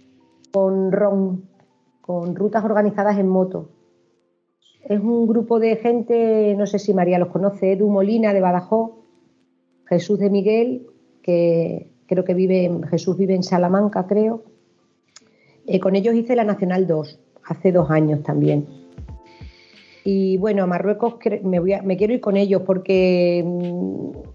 [0.51, 1.43] Con RON,
[2.01, 3.69] con rutas organizadas en moto.
[4.83, 8.91] Es un grupo de gente, no sé si María los conoce, Edu Molina de Badajoz,
[9.85, 10.87] Jesús de Miguel,
[11.21, 14.43] que creo que vive, Jesús vive en Salamanca, creo.
[15.65, 18.67] Eh, con ellos hice la Nacional 2, hace dos años también.
[20.03, 24.32] Y bueno, a Marruecos me quiero ir con ellos porque mm,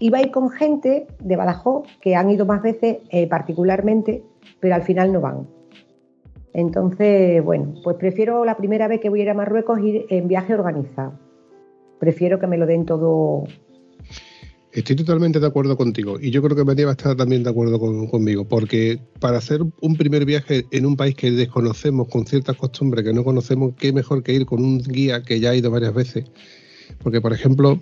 [0.00, 4.24] iba a ir con gente de Badajoz que han ido más veces eh, particularmente,
[4.58, 5.46] pero al final no van.
[6.52, 10.26] Entonces, bueno, pues prefiero la primera vez que voy a ir a Marruecos ir en
[10.26, 11.12] viaje organizado.
[12.00, 13.44] Prefiero que me lo den todo
[14.72, 17.50] Estoy totalmente de acuerdo contigo y yo creo que María va a estar también de
[17.50, 22.56] acuerdo conmigo, porque para hacer un primer viaje en un país que desconocemos, con ciertas
[22.56, 25.72] costumbres que no conocemos, qué mejor que ir con un guía que ya ha ido
[25.72, 26.24] varias veces.
[27.02, 27.80] Porque, por ejemplo,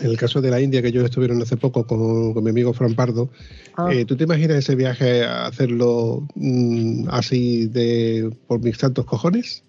[0.00, 2.94] en el caso de la India, que ellos estuvieron hace poco con, mi amigo Fran
[2.94, 3.30] Pardo,
[3.76, 3.92] ah.
[3.92, 9.62] eh, ¿tú te imaginas ese viaje a hacerlo mm, así de por mis santos cojones?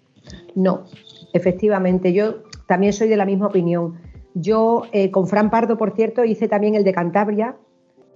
[0.54, 0.84] No,
[1.32, 3.94] efectivamente, yo también soy de la misma opinión
[4.38, 7.56] yo eh, con Fran Pardo, por cierto, hice también el de Cantabria,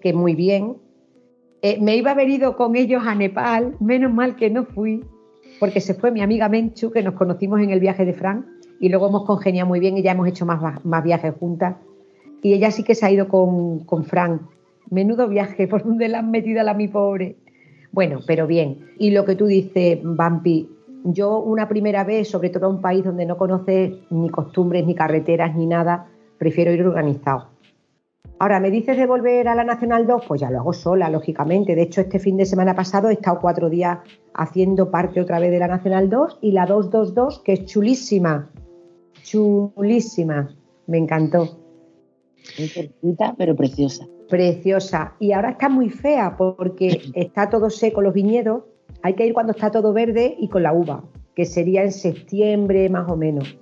[0.03, 0.77] que muy bien.
[1.63, 5.03] Eh, me iba a haber ido con ellos a Nepal, menos mal que no fui,
[5.59, 8.47] porque se fue mi amiga Menchu, que nos conocimos en el viaje de Fran,
[8.79, 11.77] y luego hemos congeniado muy bien y ya hemos hecho más, más viajes juntas.
[12.43, 14.49] Y ella sí que se ha ido con, con Fran.
[14.91, 17.37] Menudo viaje, por donde la han metido a la mi pobre.
[17.93, 18.91] Bueno, pero bien.
[18.99, 20.69] Y lo que tú dices, Bampi,
[21.05, 24.95] yo una primera vez, sobre todo a un país donde no conoces ni costumbres, ni
[24.95, 27.49] carreteras, ni nada, prefiero ir organizado.
[28.39, 30.25] Ahora, ¿me dices de volver a la Nacional 2?
[30.27, 31.75] Pues ya lo hago sola, lógicamente.
[31.75, 33.99] De hecho, este fin de semana pasado he estado cuatro días
[34.33, 38.51] haciendo parte otra vez de la Nacional 2 y la 222, que es chulísima.
[39.23, 40.57] Chulísima.
[40.87, 41.60] Me encantó.
[43.37, 44.07] Pero preciosa.
[44.29, 45.15] Preciosa.
[45.19, 48.63] Y ahora está muy fea porque está todo seco los viñedos
[49.03, 51.03] hay que ir cuando está todo verde y con la uva,
[51.35, 53.57] que sería en septiembre más o menos.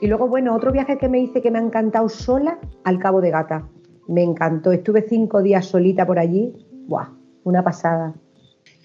[0.00, 3.20] Y luego, bueno, otro viaje que me hice que me ha encantado sola, al Cabo
[3.20, 3.68] de Gata.
[4.08, 4.72] Me encantó.
[4.72, 6.54] Estuve cinco días solita por allí.
[6.86, 7.08] ¡Buah!
[7.44, 8.14] Una pasada.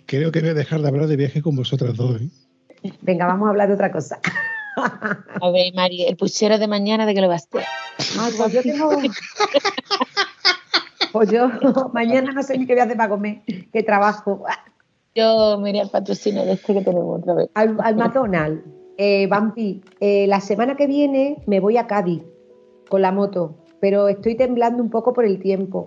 [0.05, 2.21] Creo que voy a dejar de hablar de viaje con vosotras dos.
[2.21, 2.29] ¿eh?
[3.01, 4.19] Venga, vamos a hablar de otra cosa.
[4.75, 8.37] A ver, Mari, el puchero de mañana, ¿de que lo vas a hacer?
[8.37, 8.89] pues yo tengo...
[11.11, 11.49] Pues yo
[11.93, 13.41] mañana no sé ni qué voy a hacer para comer,
[13.73, 14.45] qué trabajo.
[15.13, 17.49] Yo me iré al patrocinio de este que tenemos otra vez.
[17.53, 18.63] Al, McDonald's.
[18.97, 22.23] Eh, Bampi, eh, la semana que viene me voy a Cádiz
[22.87, 25.85] con la moto, pero estoy temblando un poco por el tiempo.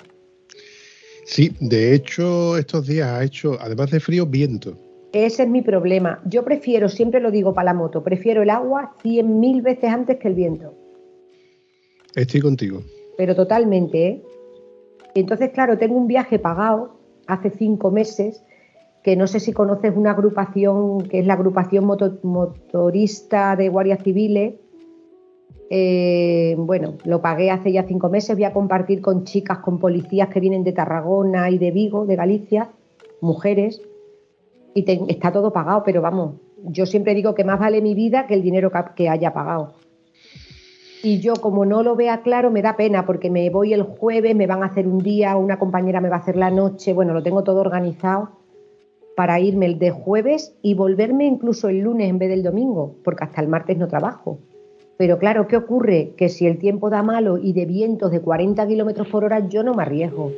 [1.25, 4.77] Sí, de hecho, estos días ha hecho, además de frío, viento.
[5.13, 6.21] Ese es mi problema.
[6.27, 10.19] Yo prefiero, siempre lo digo para la moto, prefiero el agua cien mil veces antes
[10.19, 10.75] que el viento.
[12.15, 12.83] Estoy contigo.
[13.17, 14.23] Pero totalmente, ¿eh?
[15.15, 18.43] Entonces, claro, tengo un viaje pagado hace cinco meses,
[19.05, 24.55] que no sé si conoces una agrupación, que es la agrupación motorista de guardias civiles.
[25.71, 30.29] Eh, bueno, lo pagué hace ya cinco meses, voy a compartir con chicas, con policías
[30.29, 32.71] que vienen de Tarragona y de Vigo, de Galicia,
[33.21, 33.81] mujeres
[34.75, 36.35] y está todo pagado, pero vamos,
[36.65, 39.75] yo siempre digo que más vale mi vida que el dinero que haya pagado.
[41.03, 44.35] Y yo como no lo vea claro me da pena porque me voy el jueves,
[44.35, 47.13] me van a hacer un día, una compañera me va a hacer la noche, bueno,
[47.13, 48.31] lo tengo todo organizado
[49.15, 53.25] para irme el de jueves y volverme incluso el lunes en vez del domingo, porque
[53.25, 54.39] hasta el martes no trabajo.
[54.97, 56.15] Pero claro, ¿qué ocurre?
[56.17, 59.65] Que si el tiempo da malo y de vientos de 40 kilómetros por hora, yo
[59.65, 60.33] no me arriesgo.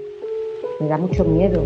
[0.80, 1.62] Me da mucho miedo.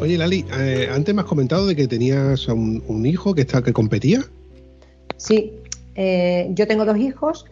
[0.00, 3.72] Oye, Lali, eh, antes me has comentado de que tenías un, hijo que, está, que
[3.72, 4.20] competía.
[5.16, 5.52] Sí,
[5.96, 7.44] eh, yo tengo dos hijos.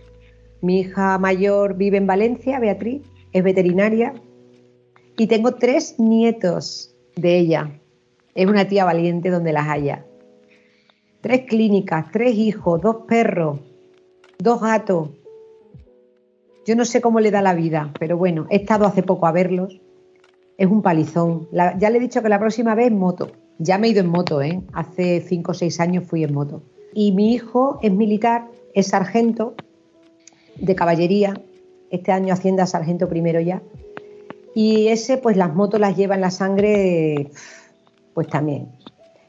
[0.61, 3.02] Mi hija mayor vive en Valencia, Beatriz,
[3.32, 4.14] es veterinaria.
[5.16, 7.80] Y tengo tres nietos de ella.
[8.34, 10.04] Es una tía valiente donde las haya.
[11.20, 13.61] Tres clínicas, tres hijos, dos perros,
[14.38, 15.11] dos gatos.
[16.66, 19.32] Yo no sé cómo le da la vida, pero bueno, he estado hace poco a
[19.32, 19.80] verlos.
[20.56, 21.48] Es un palizón.
[21.52, 23.32] Ya le he dicho que la próxima vez en moto.
[23.59, 24.61] Ya me he ido en moto, ¿eh?
[24.72, 26.62] Hace cinco o seis años fui en moto.
[26.94, 29.54] Y mi hijo es militar, es sargento
[30.59, 31.40] de caballería.
[31.90, 33.62] Este año Hacienda sargento primero ya.
[34.54, 37.30] Y ese, pues las motos las lleva en la sangre,
[38.14, 38.68] pues también.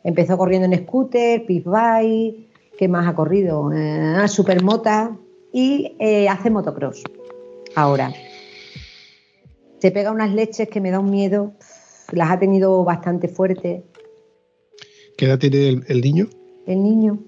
[0.04, 3.72] Empezó corriendo en scooter, pit bike, ¿qué más ha corrido?
[3.74, 5.16] Eh, supermota
[5.52, 7.04] y eh, hace motocross
[7.76, 8.14] ahora.
[9.80, 11.54] Se pega unas leches que me da un miedo,
[12.12, 13.84] las ha tenido bastante fuertes.
[15.18, 16.28] ¿Qué edad tiene el, el niño?
[16.66, 17.20] El niño,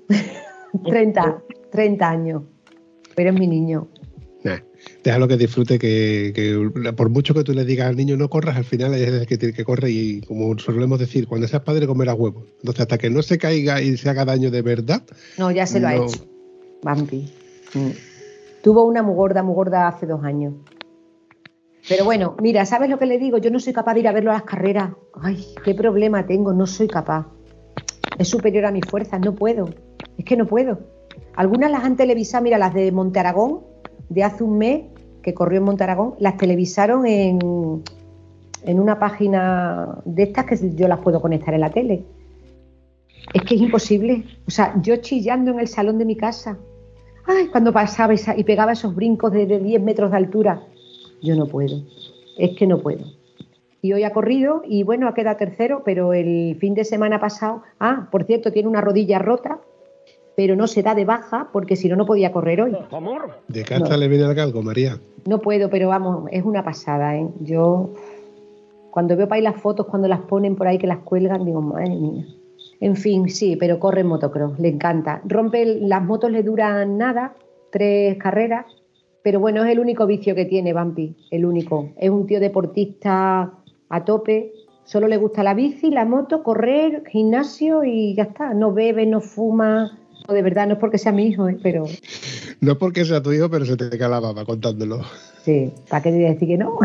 [0.86, 2.44] 30, 30 años,
[3.16, 3.88] pero es mi niño.
[5.04, 8.56] Déjalo que disfrute, que, que por mucho que tú le digas al niño no corras,
[8.56, 11.88] al final hay veces que tiene que correr y como solemos decir, cuando seas padre
[11.88, 12.44] comerás huevos.
[12.60, 15.02] Entonces hasta que no se caiga y se haga daño de verdad,
[15.40, 16.06] No, ya se lo ha No.
[16.06, 16.26] hecho.
[16.84, 17.32] Vampi.
[17.74, 17.90] Mm.
[18.64, 20.54] Tuvo una muy gorda, muy gorda hace dos años.
[21.90, 23.40] Pero bueno, mira, ¿sabes lo que le digo?
[23.40, 24.92] Yo no soy capaz de ir a verlo a las carreras.
[25.20, 27.26] Ay, qué problema tengo, no soy capaz.
[28.20, 29.68] Es superior a mis fuerzas, no puedo.
[30.16, 30.80] Es que no puedo.
[31.36, 33.62] Algunas las han televisado, mira, las de Monte Aragón,
[34.10, 34.84] de hace un mes,
[35.22, 37.40] que corrió en Monte Aragón, las televisaron en,
[38.64, 42.04] en una página de estas que yo las puedo conectar en la tele.
[43.34, 44.24] Es que es imposible.
[44.48, 46.58] O sea, yo chillando en el salón de mi casa.
[47.26, 50.64] Ay, cuando pasaba esa- y pegaba esos brincos de, de 10 metros de altura.
[51.22, 51.78] Yo no puedo.
[52.38, 53.06] Es que no puedo.
[53.84, 57.62] Y hoy ha corrido y bueno, ha quedado tercero, pero el fin de semana pasado.
[57.80, 59.60] Ah, por cierto, tiene una rodilla rota,
[60.42, 62.76] pero no se da de baja porque si no, no podía correr hoy.
[63.48, 65.00] de casa le viene al galgo, María.
[65.28, 67.28] No puedo, pero vamos, es una pasada, ¿eh?
[67.42, 67.92] Yo,
[68.90, 71.62] cuando veo para ahí las fotos, cuando las ponen por ahí que las cuelgan, digo,
[71.62, 72.26] madre mía.
[72.80, 75.22] En fin, sí, pero corre en motocross, le encanta.
[75.26, 77.36] Rompe, el- las motos le duran nada,
[77.72, 78.66] tres carreras,
[79.22, 81.90] pero bueno, es el único vicio que tiene Bampi, el único.
[81.98, 83.54] Es un tío deportista
[83.90, 84.54] a tope,
[84.86, 88.56] solo le gusta la bici, la moto, correr, gimnasio y ya está.
[88.56, 90.00] No bebe, no fuma.
[90.28, 91.58] No, de verdad, no es porque sea mi hijo, ¿eh?
[91.62, 91.86] pero
[92.62, 95.02] No porque sea tu hijo, pero se te cae la baba contándolo.
[95.44, 96.78] sí, ¿para qué decir que no?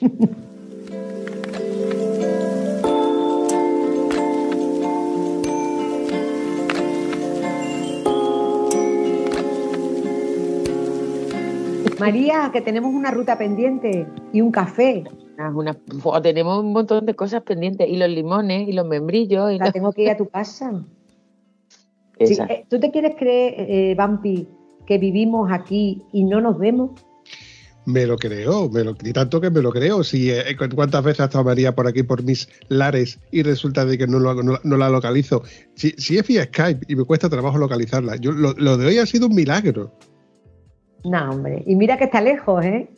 [11.98, 15.04] María, que tenemos una ruta pendiente y un café.
[15.38, 15.76] Ah, una-
[16.22, 17.88] tenemos un montón de cosas pendientes.
[17.88, 19.72] Y los limones, y los membrillos, y La los...
[19.72, 20.72] tengo que ir a tu casa.
[22.26, 24.48] Sí, eh, ¿Tú te quieres creer, eh, Vampi,
[24.86, 26.90] que vivimos aquí y no nos vemos?
[27.84, 30.04] Me lo creo, me lo, y tanto que me lo creo.
[30.04, 33.84] Si, eh, cu- ¿Cuántas veces ha estado María por aquí por mis lares y resulta
[33.84, 35.42] de que no, lo- no- no la localizo?
[35.74, 38.98] Si, si es vía Skype y me cuesta trabajo localizarla, yo, lo, lo de hoy
[38.98, 39.92] ha sido un milagro.
[41.04, 41.64] No, hombre.
[41.66, 42.88] Y mira que está lejos, ¿eh?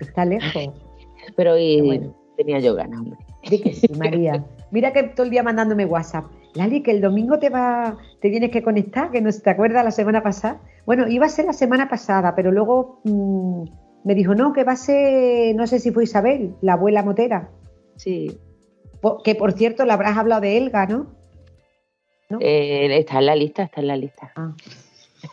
[0.00, 0.70] Está lejos.
[1.36, 2.16] Pero y bueno.
[2.38, 3.18] tenía yo ganas, hombre.
[3.50, 4.42] Di que sí, María.
[4.70, 6.24] Mira que todo el día mandándome WhatsApp.
[6.54, 9.90] Lali, que el domingo te va, te tienes que conectar, que no te acuerdas la
[9.90, 10.60] semana pasada.
[10.84, 13.64] Bueno, iba a ser la semana pasada, pero luego mm,
[14.04, 17.50] me dijo, no, que va a ser, no sé si fue Isabel, la abuela motera.
[17.96, 18.38] Sí.
[19.24, 21.06] Que por cierto, le habrás hablado de Elga, ¿no?
[22.28, 22.38] ¿No?
[22.40, 24.32] Eh, está en la lista, está en la lista.
[24.36, 24.54] Ah.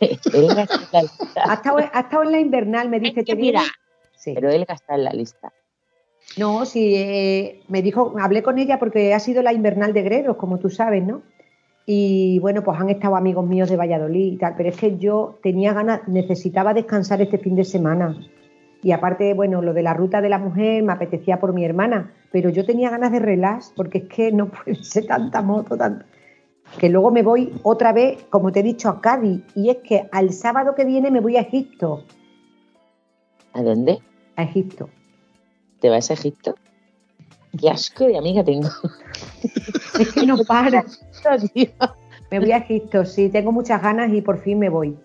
[0.00, 1.42] Elga está en la lista.
[1.44, 3.62] Ha estado, ha estado en la invernal, me dice, te Mira?
[4.16, 4.32] Sí.
[4.34, 5.52] pero Elga está en la lista.
[6.38, 10.36] No, sí, eh, me dijo, hablé con ella porque ha sido la invernal de Gredos,
[10.36, 11.22] como tú sabes, ¿no?
[11.86, 15.38] Y bueno, pues han estado amigos míos de Valladolid y tal, pero es que yo
[15.42, 18.16] tenía ganas, necesitaba descansar este fin de semana.
[18.82, 22.12] Y aparte, bueno, lo de la ruta de la mujer me apetecía por mi hermana,
[22.30, 26.06] pero yo tenía ganas de relax porque es que no puede ser tanta moto, tanta...
[26.78, 29.42] que luego me voy otra vez, como te he dicho, a Cádiz.
[29.56, 32.04] Y es que al sábado que viene me voy a Egipto,
[33.52, 33.98] ¿A dónde?
[34.36, 34.88] a Egipto.
[35.80, 36.54] ¿Te vas a Egipto?
[37.58, 38.68] Qué asco de amiga tengo.
[39.98, 40.84] Es que no para.
[42.30, 44.96] Me voy a Egipto, sí, tengo muchas ganas y por fin me voy.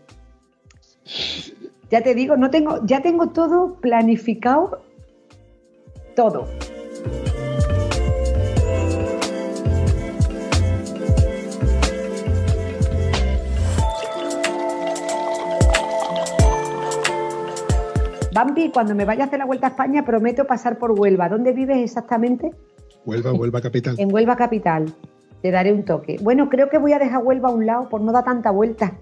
[1.90, 4.84] Ya te digo, no tengo, ya tengo todo planificado,
[6.16, 6.48] todo.
[18.36, 21.30] Bambi, cuando me vaya a hacer la vuelta a España, prometo pasar por Huelva.
[21.30, 22.52] ¿Dónde vives exactamente?
[23.06, 23.96] Huelva, Huelva capital.
[23.98, 24.94] En Huelva Capital.
[25.42, 26.18] Te daré un toque.
[26.22, 28.94] Bueno, creo que voy a dejar Huelva a un lado por no dar tanta vuelta.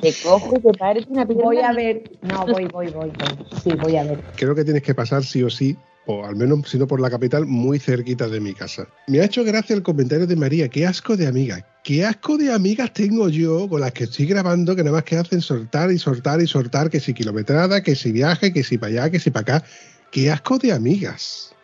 [0.00, 1.44] Te cojo y te parece una pierna.
[1.44, 2.02] Voy a ver.
[2.22, 3.46] No, voy, voy, voy, voy.
[3.62, 4.20] Sí, voy a ver.
[4.34, 5.76] Creo que tienes que pasar sí o sí
[6.06, 8.86] o al menos si no por la capital, muy cerquita de mi casa.
[9.06, 11.62] Me ha hecho gracia el comentario de María, qué asco de amigas.
[11.84, 15.16] Qué asco de amigas tengo yo con las que estoy grabando, que nada más que
[15.16, 18.92] hacen soltar y soltar y soltar, que si kilometrada, que si viaje, que si para
[18.92, 19.66] allá, que si para acá.
[20.10, 21.54] Qué asco de amigas.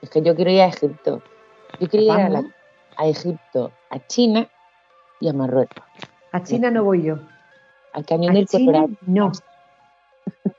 [0.00, 1.22] Es que yo quiero ir a Egipto.
[1.80, 2.44] Yo quiero ir a, la-
[2.96, 4.48] a Egipto, a China
[5.20, 5.84] y a Marruecos.
[6.32, 7.18] A China no voy yo.
[7.92, 9.32] Al cañón A del China no.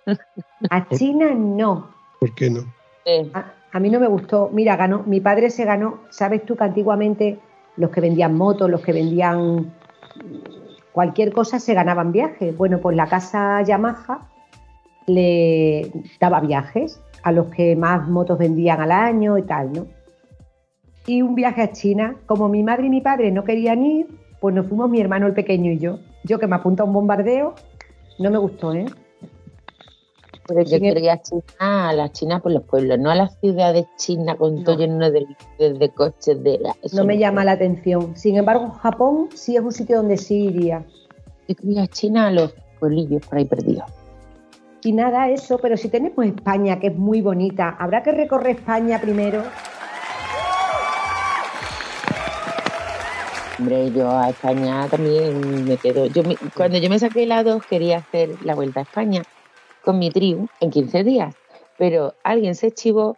[0.69, 1.92] A China no.
[2.24, 2.61] ¿Por qué no?
[3.03, 4.49] Eh, A, a mí no me gustó.
[4.53, 5.99] Mira, ganó, mi padre se ganó.
[6.09, 7.38] ¿Sabes tú que antiguamente
[7.76, 9.74] los que vendían motos, los que vendían
[10.93, 12.55] cualquier cosa se ganaban viajes?
[12.55, 14.30] Bueno, pues la casa Yamaha
[15.05, 19.88] le daba viajes a los que más motos vendían al año y tal, ¿no?
[21.05, 24.07] Y un viaje a China, como mi madre y mi padre no querían ir,
[24.39, 25.99] pues nos fuimos mi hermano el pequeño y yo.
[26.24, 27.53] Yo que me apunta a un bombardeo,
[28.17, 28.86] no me gustó, ¿eh?
[30.47, 33.39] Pero yo quiero ir a China, a la China por los pueblos, no a las
[33.39, 34.63] ciudades chinas con No.
[34.63, 35.25] todo lleno de,
[35.59, 36.43] de, de coches.
[36.43, 36.59] De,
[36.93, 38.15] No me llama la atención.
[38.17, 40.83] Sin embargo, Japón sí es un sitio donde sí iría.
[41.47, 43.85] Yo quiero ir a China a los pueblillos por ahí perdidos.
[44.83, 48.99] Y nada, eso, pero si tenemos España, que es muy bonita, habrá que recorrer España
[48.99, 49.43] primero.
[53.59, 56.07] Hombre, yo a España también me quedo.
[56.07, 59.21] Yo me- cuando yo me saqué la 2 quería hacer la vuelta a España
[59.84, 61.36] con mi tribu en 15 días,
[61.77, 63.17] pero alguien se chivó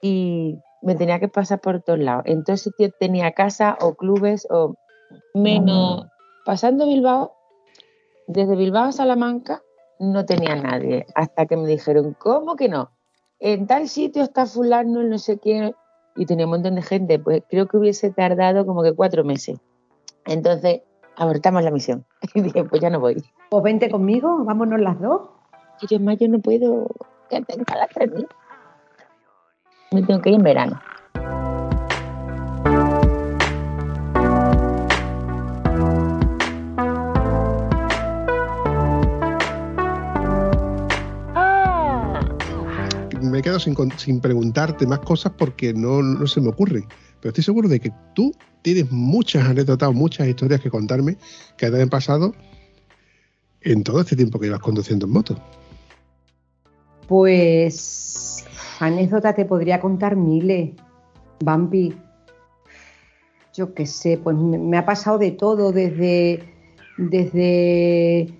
[0.00, 2.24] y me tenía que pasar por todos lados.
[2.26, 4.74] En todos sitios tenía casa o clubes o
[5.34, 6.06] menos
[6.44, 7.32] pasando Bilbao,
[8.28, 9.62] desde Bilbao a Salamanca
[9.98, 12.90] no tenía nadie, hasta que me dijeron, ¿cómo que no?
[13.38, 15.74] En tal sitio está fulano, no sé quién,
[16.16, 19.58] y tenía un montón de gente, pues creo que hubiese tardado como que cuatro meses.
[20.24, 20.82] Entonces,
[21.16, 22.04] abortamos la misión.
[22.34, 23.22] Y dije, pues ya no voy.
[23.50, 25.28] Pues vente conmigo, vámonos las dos.
[25.80, 26.86] Y yo en mayo no puedo,
[27.28, 27.90] que tengo las.
[29.92, 30.80] Me tengo que ir en verano.
[43.22, 46.86] Me quedo sin, con- sin preguntarte más cosas porque no, se me ocurren.
[47.20, 51.16] Pero estoy seguro de que tú tienes muchas anécdotas muchas historias que contarme
[51.56, 52.34] que han pasado
[53.62, 55.36] en todo este tiempo que llevas conduciendo en moto.
[57.08, 58.44] Pues
[58.80, 60.70] anécdota te podría contar miles.
[61.40, 61.94] Bambi.
[63.54, 66.42] Yo qué sé, pues me, me ha pasado de todo, desde,
[66.98, 68.34] desde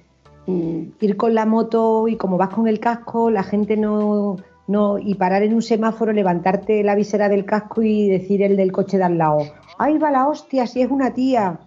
[0.47, 4.37] mm, ir con la moto y como vas con el casco, la gente no,
[4.67, 8.73] no, y parar en un semáforo, levantarte la visera del casco y decir el del
[8.73, 9.39] coche de al lado,
[9.79, 11.61] ¡ay, va la hostia, si es una tía!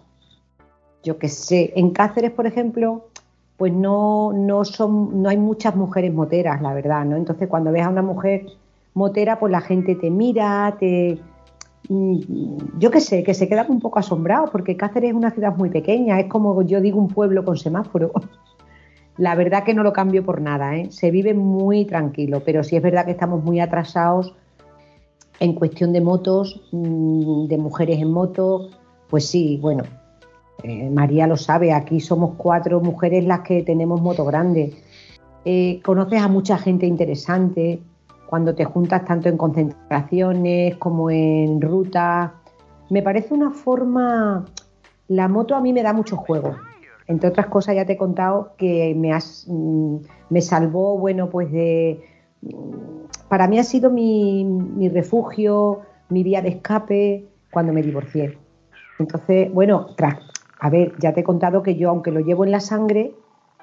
[1.02, 3.09] Yo qué sé, en Cáceres, por ejemplo,
[3.60, 7.16] pues no, no son, no hay muchas mujeres moteras, la verdad, ¿no?
[7.16, 8.46] Entonces cuando ves a una mujer
[8.94, 11.18] motera, pues la gente te mira, te
[11.90, 15.68] yo qué sé, que se quedan un poco asombrados, porque Cáceres es una ciudad muy
[15.68, 18.12] pequeña, es como yo digo un pueblo con semáforo.
[19.18, 20.90] La verdad que no lo cambio por nada, ¿eh?
[20.90, 24.34] se vive muy tranquilo, pero sí es verdad que estamos muy atrasados
[25.38, 28.70] en cuestión de motos, mm, de mujeres en moto,
[29.10, 29.82] pues sí, bueno,
[30.62, 34.74] eh, María lo sabe, aquí somos cuatro mujeres las que tenemos moto grande.
[35.44, 37.80] Eh, conoces a mucha gente interesante
[38.26, 42.30] cuando te juntas tanto en concentraciones como en rutas.
[42.90, 44.44] Me parece una forma...
[45.08, 46.54] La moto a mí me da mucho juego.
[47.08, 49.96] Entre otras cosas ya te he contado que me, has, mm,
[50.28, 52.00] me salvó, bueno, pues de...
[52.42, 58.38] mm, Para mí ha sido mi, mi refugio, mi vía de escape cuando me divorcié.
[59.00, 60.29] Entonces, bueno, tras,
[60.60, 63.14] a ver, ya te he contado que yo, aunque lo llevo en la sangre,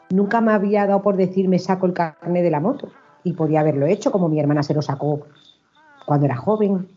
[0.09, 2.89] nunca me había dado por decir me saco el carnet de la moto.
[3.23, 5.21] Y podía haberlo hecho, como mi hermana se lo sacó
[6.05, 6.87] cuando era joven.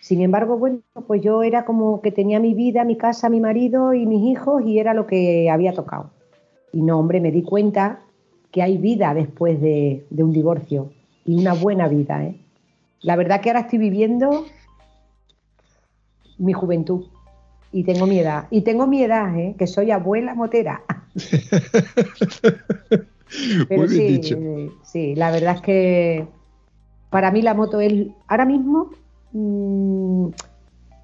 [0.00, 3.94] Sin embargo, bueno, pues yo era como que tenía mi vida, mi casa, mi marido
[3.94, 6.10] y mis hijos y era lo que había tocado.
[6.72, 8.00] Y no, hombre, me di cuenta
[8.50, 10.90] que hay vida después de, de un divorcio
[11.24, 12.24] y una buena vida.
[12.24, 12.40] ¿eh?
[13.02, 14.44] La verdad que ahora estoy viviendo
[16.38, 17.06] mi juventud
[17.78, 18.46] y tengo mi edad.
[18.50, 19.54] Y tengo mi edad, ¿eh?
[19.58, 20.82] que soy abuela motera.
[23.68, 24.38] Pero Muy bien sí, dicho.
[24.82, 26.26] sí, la verdad es que
[27.10, 27.92] para mí la moto es
[28.28, 28.90] ahora mismo,
[29.32, 30.28] mm,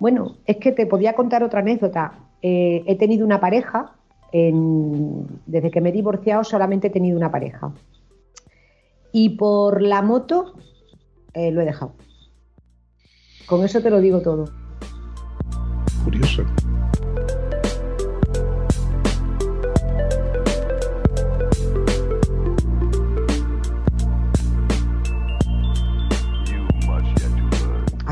[0.01, 2.15] bueno, es que te podía contar otra anécdota.
[2.41, 3.93] Eh, he tenido una pareja,
[4.33, 7.71] en- desde que me he divorciado solamente he tenido una pareja.
[9.13, 10.55] Y por la moto
[11.35, 11.93] eh, lo he dejado.
[13.47, 14.47] Con eso te lo digo todo.
[16.05, 16.43] Curioso.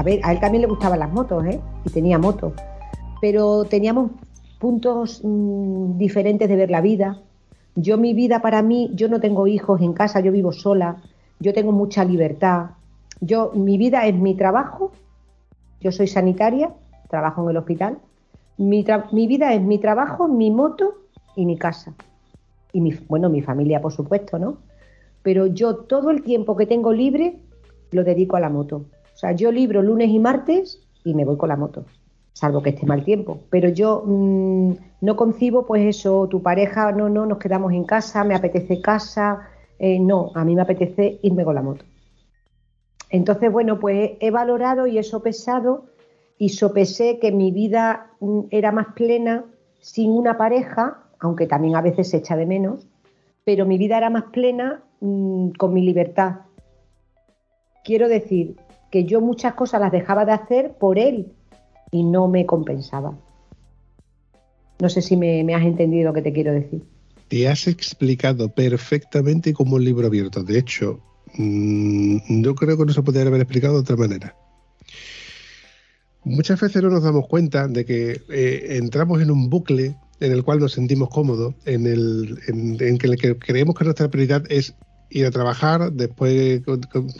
[0.00, 1.60] A ver, a él también le gustaban las motos, ¿eh?
[1.84, 2.54] Y tenía motos.
[3.20, 4.12] Pero teníamos
[4.58, 7.20] puntos mm, diferentes de ver la vida.
[7.74, 10.96] Yo, mi vida para mí, yo no tengo hijos en casa, yo vivo sola,
[11.38, 12.70] yo tengo mucha libertad.
[13.20, 14.92] Yo, mi vida es mi trabajo,
[15.82, 16.72] yo soy sanitaria,
[17.10, 17.98] trabajo en el hospital.
[18.56, 18.82] Mi,
[19.12, 20.94] mi vida es mi trabajo, mi moto
[21.36, 21.92] y mi casa.
[22.72, 24.56] Y mi, bueno, mi familia, por supuesto, ¿no?
[25.22, 27.36] Pero yo todo el tiempo que tengo libre
[27.90, 28.86] lo dedico a la moto.
[29.20, 31.84] O sea, yo libro lunes y martes y me voy con la moto,
[32.32, 33.40] salvo que esté mal tiempo.
[33.50, 38.24] Pero yo mm, no concibo, pues eso, tu pareja, no, no, nos quedamos en casa,
[38.24, 39.46] me apetece casa.
[39.78, 41.84] Eh, no, a mí me apetece irme con la moto.
[43.10, 45.84] Entonces, bueno, pues he valorado y he sopesado
[46.38, 49.44] y sopesé que mi vida mm, era más plena
[49.80, 52.88] sin una pareja, aunque también a veces se echa de menos,
[53.44, 56.36] pero mi vida era más plena mm, con mi libertad.
[57.84, 58.56] Quiero decir
[58.90, 61.32] que yo muchas cosas las dejaba de hacer por él
[61.90, 63.16] y no me compensaba.
[64.80, 66.82] No sé si me, has entendido lo que te quiero decir.
[67.28, 70.42] Te has explicado perfectamente como un libro abierto.
[70.42, 71.00] De hecho,
[71.34, 74.34] mm, yo creo que no se podría haber explicado de otra manera.
[76.24, 80.44] Muchas veces no nos damos cuenta de que eh, entramos en un bucle en el
[80.44, 84.74] cual nos sentimos cómodos, en el, en, el que creemos que nuestra prioridad es
[85.10, 86.62] ir a trabajar, después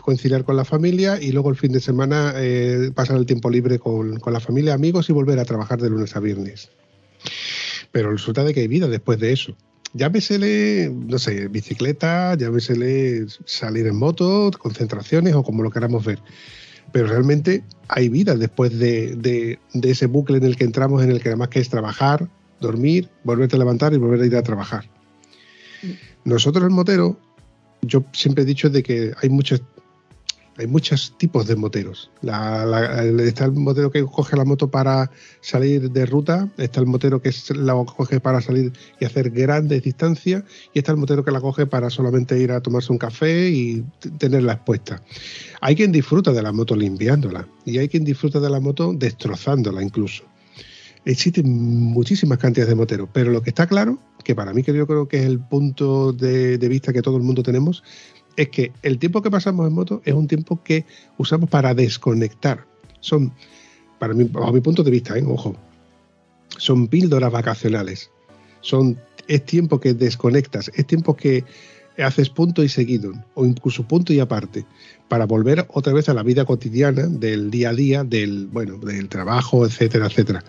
[0.03, 3.79] conciliar con la familia y luego el fin de semana eh, pasar el tiempo libre
[3.79, 6.71] con, la familia, amigos y volver a trabajar de lunes a viernes.
[7.93, 9.57] Pero resulta de que hay vida después de eso.
[9.93, 16.21] Llámesele, no sé, bicicleta, llámesele salir en moto, concentraciones o como lo queramos ver.
[16.93, 21.11] Pero realmente hay vida después de, de, de ese bucle en el que entramos, en
[21.11, 22.29] el que además que es trabajar,
[22.61, 24.89] dormir, volverte a levantar y volver a ir a trabajar.
[26.25, 27.19] Nosotros el motero,
[27.83, 29.63] yo siempre he dicho de que hay muchos
[30.61, 32.11] hay muchos tipos de moteros.
[32.23, 35.11] está el motero que coge la moto para
[35.41, 40.45] salir de ruta, está el motero que la coge para salir y hacer grandes distancias,
[40.75, 43.83] y está el motero que la coge para solamente ir a tomarse un café y
[44.19, 45.03] tenerla expuesta.
[45.63, 49.83] Hay quien disfruta de la moto limpiándola, y hay quien disfruta de la moto destrozándola
[49.83, 50.30] incluso
[51.05, 54.87] existen muchísimas cantidades de moteros, pero lo que está claro, que para mí que yo
[54.87, 57.83] creo que es el punto de, vista que todo el mundo tenemos,
[58.37, 60.85] es que el tiempo que pasamos en moto es un tiempo que
[61.19, 62.67] usamos para desconectar.
[63.01, 63.33] Son,
[63.99, 65.25] para mí, bajo mi punto de vista, ¿eh?
[65.27, 65.57] ojo,
[66.59, 68.11] son píldoras vacacionales.
[68.61, 71.45] Son, es tiempo que desconectas, es tiempo que
[72.03, 74.65] haces punto y seguido, o incluso punto y aparte,
[75.09, 79.09] para volver otra vez a la vida cotidiana del día a día, del, bueno, del
[79.09, 80.45] trabajo, etcétera, etcétera.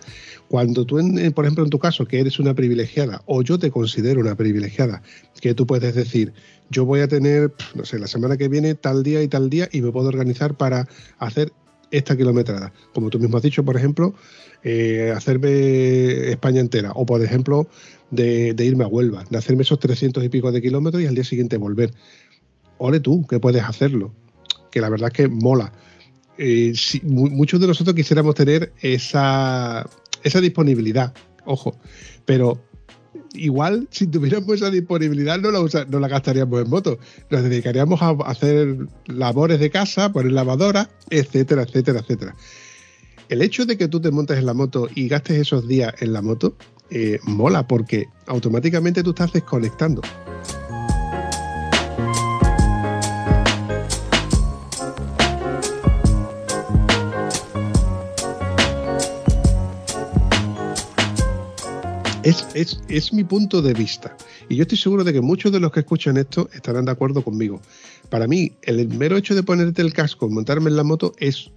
[0.48, 3.72] Cuando tú, eh, por ejemplo, en tu caso, que eres una privilegiada, o yo te
[3.72, 5.02] considero una privilegiada,
[5.40, 6.34] que tú puedes decir,
[6.70, 9.70] yo voy a tener, no sé, la semana que viene tal día y tal día
[9.72, 10.88] y me puedo organizar para
[11.20, 11.54] hacer
[11.92, 12.74] esta kilometrada.
[12.94, 14.16] Como tú mismo has dicho, por ejemplo,
[14.64, 17.68] eh, hacerme España entera, o por ejemplo,
[18.10, 21.24] de, irme a Huelva, de hacerme esos 300 y pico de kilómetros y al día
[21.24, 21.94] siguiente volver.
[22.78, 24.14] Ole tú, que puedes hacerlo,
[24.72, 25.72] que la verdad es que mola.
[26.38, 26.74] Eh,
[27.04, 29.88] muchos de nosotros quisiéramos tener esa,
[30.24, 31.14] esa disponibilidad,
[31.46, 31.78] ojo,
[32.26, 32.60] pero
[33.34, 38.12] igual si tuviéramos esa disponibilidad no la, no la gastaríamos en moto, nos dedicaríamos a
[38.26, 42.36] hacer labores de casa, poner lavadora, etcétera, etcétera, etcétera.
[43.30, 46.12] El hecho de que tú te montes en la moto y gastes esos días en
[46.12, 46.58] la moto
[46.90, 50.02] eh, mola porque automáticamente tú estás desconectando.
[62.24, 64.16] Es, mi punto de vista.
[64.48, 67.24] Y yo estoy seguro de que muchos de los que escuchan esto estarán de acuerdo
[67.24, 67.60] conmigo.
[68.10, 71.50] Para mí, el mero hecho de ponerte el casco, montarme en la moto, es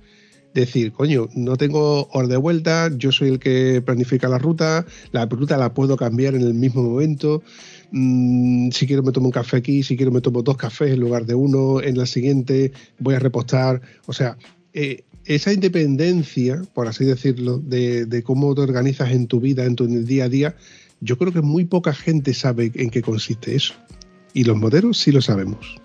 [0.54, 5.26] decir, coño, no tengo hora de vuelta, yo soy el que planifica la ruta, la
[5.26, 7.42] ruta la puedo cambiar en el mismo momento.
[7.90, 11.00] Mm, si quiero me tomo un café aquí, si quiero me tomo dos cafés en
[11.00, 13.82] lugar de uno, en la siguiente voy a repostar.
[14.06, 14.38] O sea,
[14.72, 19.86] eh, esa independencia, por así decirlo, de, cómo te organizas en tu vida, en tu
[19.86, 20.56] día a día,
[21.00, 23.74] yo creo que muy poca gente sabe en qué consiste eso.
[24.32, 25.80] Y los moteros sí lo sabemos.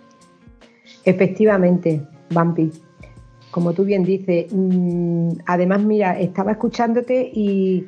[1.05, 2.71] Efectivamente, Bampi.
[3.51, 7.85] Como tú bien dices, mm, además, mira, estaba escuchándote y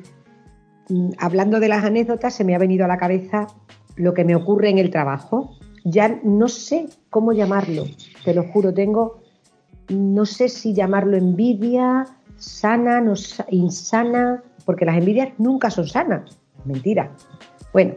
[0.88, 3.46] mm, hablando de las anécdotas, se me ha venido a la cabeza
[3.96, 5.56] lo que me ocurre en el trabajo.
[5.84, 7.84] Ya no sé cómo llamarlo,
[8.24, 9.21] te lo juro, tengo
[9.92, 13.14] no sé si llamarlo envidia, sana, no,
[13.50, 17.10] insana, porque las envidias nunca son sanas, mentira.
[17.72, 17.94] Bueno,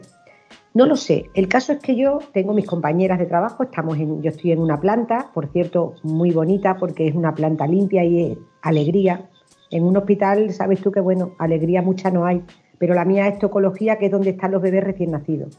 [0.75, 1.29] No lo sé.
[1.35, 4.59] El caso es que yo tengo mis compañeras de trabajo, estamos en, yo estoy en
[4.59, 9.29] una planta, por cierto, muy bonita porque es una planta limpia y es alegría.
[9.71, 12.43] En un hospital, sabes tú que bueno, alegría mucha no hay,
[12.77, 15.57] pero la mía es tocología, que es donde están los bebés recién nacidos.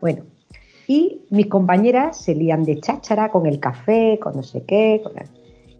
[0.00, 0.22] Bueno,
[0.86, 5.02] y mis compañeras se lían de cháchara con el café, con no sé qué.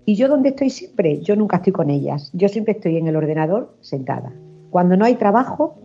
[0.09, 2.31] Y yo donde estoy siempre, yo nunca estoy con ellas.
[2.33, 4.33] Yo siempre estoy en el ordenador sentada.
[4.71, 5.77] Cuando no hay trabajo,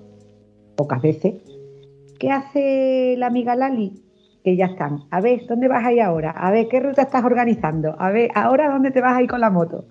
[0.78, 1.34] pocas veces,
[2.20, 4.02] ¿Qué hace la amiga Lali?
[4.42, 5.00] Que ya están.
[5.12, 6.32] A ver, ¿dónde vas a ir ahora?
[6.32, 7.98] A ver, ¿qué ruta estás organizando?
[8.00, 9.88] A ver, ¿ahora dónde te vas a ir con la moto?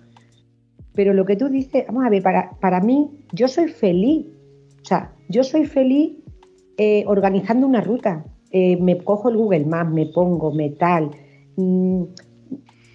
[0.95, 4.25] Pero lo que tú dices, vamos a ver, para, para mí, yo soy feliz.
[4.81, 6.17] O sea, yo soy feliz
[6.77, 8.25] eh, organizando una ruta.
[8.49, 11.11] Eh, me cojo el Google Maps, me pongo, me tal.
[11.55, 12.05] Mm,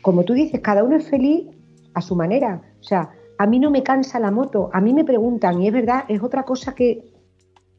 [0.09, 1.49] como tú dices, cada uno es feliz
[1.93, 2.63] a su manera.
[2.81, 4.71] O sea, a mí no me cansa la moto.
[4.73, 7.13] A mí me preguntan, y es verdad, es otra cosa que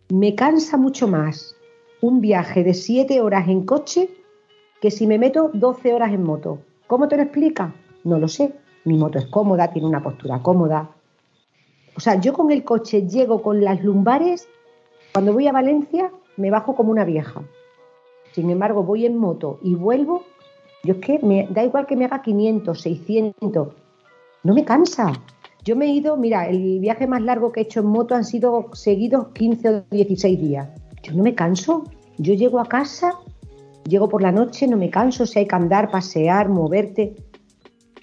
[0.10, 1.56] me cansa mucho más
[2.04, 4.12] un viaje de 7 horas en coche
[4.80, 6.60] que si me meto 12 horas en moto.
[6.86, 7.74] ¿Cómo te lo explica?
[8.04, 8.54] No lo sé.
[8.86, 10.92] Mi moto es cómoda, tiene una postura cómoda.
[11.98, 14.48] O sea, yo con el coche llego con las lumbares,
[15.14, 17.42] cuando voy a Valencia me bajo como una vieja.
[18.34, 20.26] Sin embargo, voy en moto y vuelvo,
[20.84, 23.68] yo es que me da igual que me haga 500, 600,
[24.44, 25.14] no me cansa.
[25.64, 28.24] Yo me he ido, mira, el viaje más largo que he hecho en moto han
[28.24, 30.70] sido seguidos 15 o 16 días.
[31.04, 31.84] Yo no me canso.
[32.18, 33.14] Yo llego a casa,
[33.88, 37.16] llego por la noche, no me canso, si hay que andar, pasear, moverte.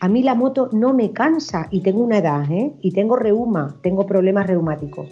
[0.00, 2.74] A mí la moto no me cansa y tengo una edad, ¿eh?
[2.82, 5.08] Y tengo reuma, tengo problemas reumáticos.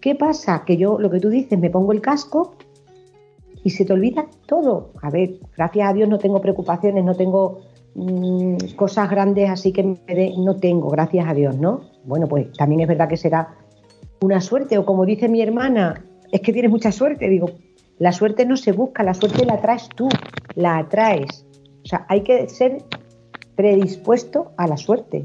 [0.00, 0.64] ¿Qué pasa?
[0.64, 2.54] Que yo, lo que tú dices, me pongo el casco
[3.66, 4.92] y se te olvida todo.
[5.02, 7.60] A ver, gracias a Dios no tengo preocupaciones, no tengo
[7.98, 9.82] Mm, cosas grandes así que
[10.36, 11.80] no tengo, gracias a Dios, ¿no?
[12.04, 13.54] Bueno, pues también es verdad que será
[14.20, 17.52] una suerte, o como dice mi hermana, es que tienes mucha suerte, digo,
[17.98, 20.10] la suerte no se busca, la suerte la traes tú,
[20.56, 21.46] la atraes.
[21.84, 22.84] O sea, hay que ser
[23.54, 25.24] predispuesto a la suerte.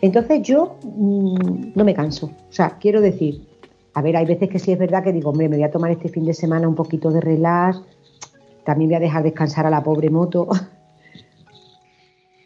[0.00, 2.30] Entonces yo mm, no me canso.
[2.48, 3.46] O sea, quiero decir,
[3.94, 5.90] a ver, hay veces que sí es verdad que digo, hombre, me voy a tomar
[5.90, 7.82] este fin de semana un poquito de relax,
[8.64, 10.48] también voy a dejar descansar a la pobre moto.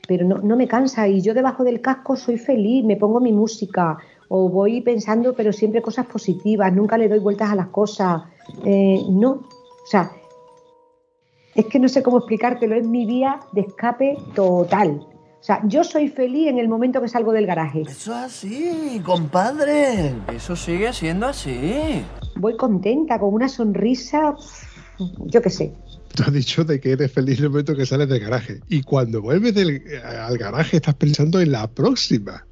[0.06, 3.98] pero no, me cansa y yo debajo del casco soy feliz, me pongo mi música
[4.28, 8.22] o voy pensando, pero siempre cosas positivas, nunca le doy vueltas a las cosas.
[8.64, 10.10] Eh, no, o sea,
[11.54, 15.06] es que no sé cómo explicártelo, es mi vía de escape total.
[15.44, 17.82] O sea, yo soy feliz en el momento que salgo del garaje.
[17.82, 20.14] Eso es así, compadre.
[20.34, 22.02] Eso sigue siendo así.
[22.36, 24.34] Voy contenta, con una sonrisa,
[25.26, 25.74] yo qué sé
[26.14, 28.60] tú has dicho de que eres feliz en el momento que sales del garaje.
[28.68, 29.54] Y cuando vuelves
[30.04, 32.46] al garaje estás pensando en la próxima.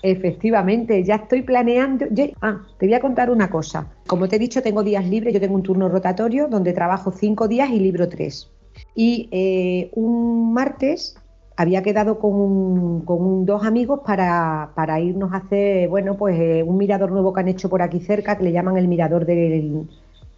[0.00, 2.06] Efectivamente, ya estoy planeando.
[2.40, 3.92] ah, te voy a contar una cosa.
[4.06, 5.34] Como te he dicho, tengo días libres.
[5.34, 8.50] Yo tengo un turno rotatorio donde trabajo cinco días y libro tres.
[8.94, 11.16] Y eh, un martes
[11.56, 13.04] había quedado con,
[13.46, 17.68] dos amigos para, irnos a hacer, bueno, pues eh, un mirador nuevo que han hecho
[17.68, 19.88] por aquí cerca, que le llaman el mirador del,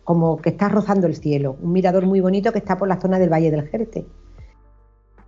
[0.05, 3.19] como que está rozando el cielo, un mirador muy bonito que está por la zona
[3.19, 4.07] del Valle del Jerte.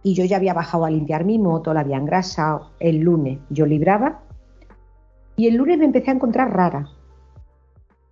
[0.02, 2.70] Y yo ya había bajado a limpiar mi moto, la había engrasado.
[2.78, 4.20] El lunes yo libraba
[5.36, 6.86] y el lunes me empecé a encontrar rara.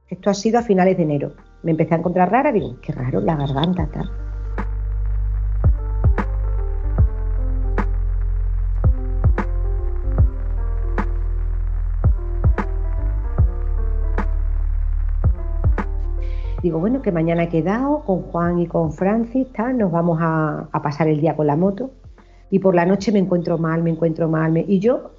[0.08, 1.34] Esto ha sido a finales de enero.
[1.62, 4.25] Me empecé a encontrar rara, digo, qué raro, la garganta tal.
[16.62, 21.08] Digo, bueno, que mañana he quedado con Juan y con Francis, nos vamos a, pasar
[21.08, 21.90] el día con la moto.
[22.50, 24.56] Y por la noche me encuentro mal, me encuentro mal.
[24.56, 25.10] y yo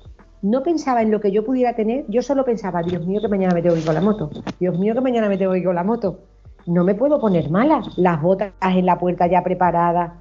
[0.42, 3.54] no pensaba en lo que yo pudiera tener, yo solo pensaba, Dios mío, que mañana
[3.54, 4.30] me tengo que ir con la moto.
[4.60, 6.20] Dios mío, que mañana me tengo que ir con la moto.
[6.66, 10.14] No me puedo poner mala, las botas en la puerta ya preparadas.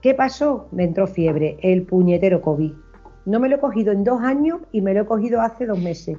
[0.00, 0.68] ¿Qué pasó?
[0.72, 2.72] Me entró fiebre, el puñetero COVID.
[3.26, 5.78] No me lo he cogido en dos años y me lo he cogido hace dos
[5.78, 6.18] meses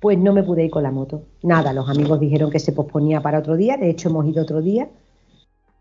[0.00, 1.22] pues no me pude ir con la moto.
[1.42, 4.60] Nada, los amigos dijeron que se posponía para otro día, de hecho hemos ido otro
[4.60, 4.88] día.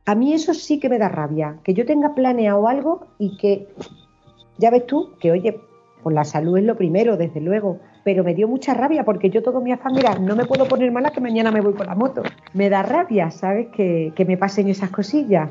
[0.05, 3.67] A mí eso sí que me da rabia, que yo tenga planeado algo y que,
[4.57, 5.59] ya ves tú, que oye,
[6.03, 9.41] pues la salud es lo primero, desde luego, pero me dio mucha rabia porque yo
[9.41, 11.95] todo mi afán mira, no me puedo poner mala que mañana me voy con la
[11.95, 12.21] moto.
[12.53, 13.67] Me da rabia, ¿sabes?
[13.75, 15.49] Que, que me pasen esas cosillas.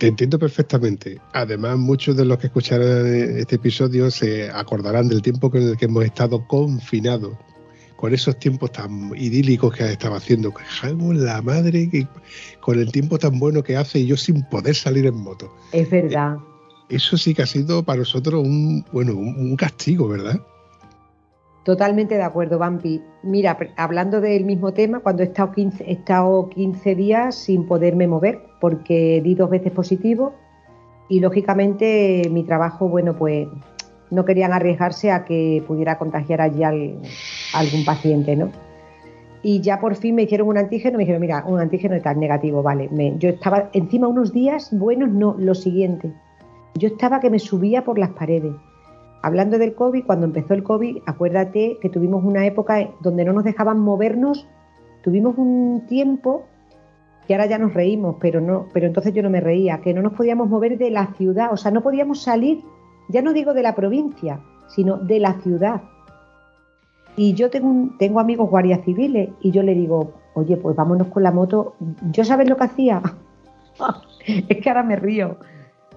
[0.00, 1.20] Te entiendo perfectamente.
[1.34, 5.84] Además, muchos de los que escucharán este episodio se acordarán del tiempo en el que
[5.84, 7.36] hemos estado confinados,
[7.96, 10.54] con esos tiempos tan idílicos que estaba haciendo.
[10.54, 12.08] Quejamos la madre que,
[12.60, 15.54] con el tiempo tan bueno que hace y yo sin poder salir en moto.
[15.70, 16.38] Es verdad.
[16.88, 20.40] Eso sí que ha sido para nosotros un, bueno, un castigo, ¿verdad?
[21.64, 23.02] Totalmente de acuerdo, Vampi.
[23.22, 28.06] Mira, hablando del mismo tema, cuando he estado 15, he estado 15 días sin poderme
[28.06, 30.32] mover porque di dos veces positivo
[31.08, 33.46] y lógicamente mi trabajo, bueno, pues
[34.10, 38.50] no querían arriesgarse a que pudiera contagiar allí algún paciente, ¿no?
[39.42, 42.62] Y ya por fin me hicieron un antígeno, me dijeron, mira, un antígeno está negativo,
[42.62, 42.88] vale.
[42.90, 46.12] Me, yo estaba encima unos días buenos, no, lo siguiente.
[46.74, 48.52] Yo estaba que me subía por las paredes
[49.22, 53.44] Hablando del COVID, cuando empezó el COVID, acuérdate que tuvimos una época donde no nos
[53.44, 54.46] dejaban movernos,
[55.02, 56.46] tuvimos un tiempo
[57.26, 60.02] que ahora ya nos reímos, pero no, pero entonces yo no me reía, que no
[60.02, 62.62] nos podíamos mover de la ciudad, o sea, no podíamos salir,
[63.08, 65.82] ya no digo de la provincia, sino de la ciudad.
[67.16, 71.32] Y yo tengo, amigos guardias civiles y yo le digo, oye, pues vámonos con la
[71.32, 71.74] moto.
[72.10, 73.02] ¿Yo sabes lo que hacía?
[74.26, 75.36] es que ahora me río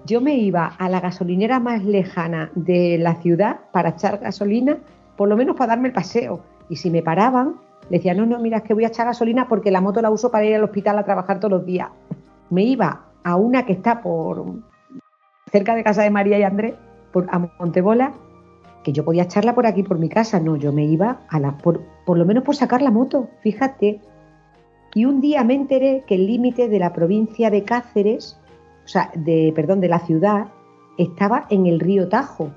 [0.04, 4.78] yo me iba a la gasolinera más lejana de la ciudad para echar gasolina,
[5.16, 6.40] por lo menos para darme el paseo.
[6.68, 7.56] Y si me paraban,
[7.88, 10.10] le decía, no, no, mira, es que voy a echar gasolina porque la moto la
[10.10, 11.88] uso para ir al hospital a trabajar todos los días.
[12.50, 14.44] Me iba a una que está por
[15.50, 16.74] cerca de casa de María y Andrés,
[17.12, 18.12] por, a Montebola,
[18.82, 20.38] que yo podía echarla por aquí, por mi casa.
[20.38, 24.00] No, yo me iba a la, por, por lo menos por sacar la moto, fíjate.
[24.94, 28.38] Y un día me enteré que el límite de la provincia de Cáceres
[28.84, 30.48] o sea, de, perdón, de la ciudad,
[30.98, 32.50] estaba en el río Tajo.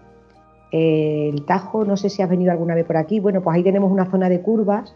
[0.72, 3.92] el Tajo, no sé si has venido alguna vez por aquí, bueno, pues ahí tenemos
[3.92, 4.96] una zona de curvas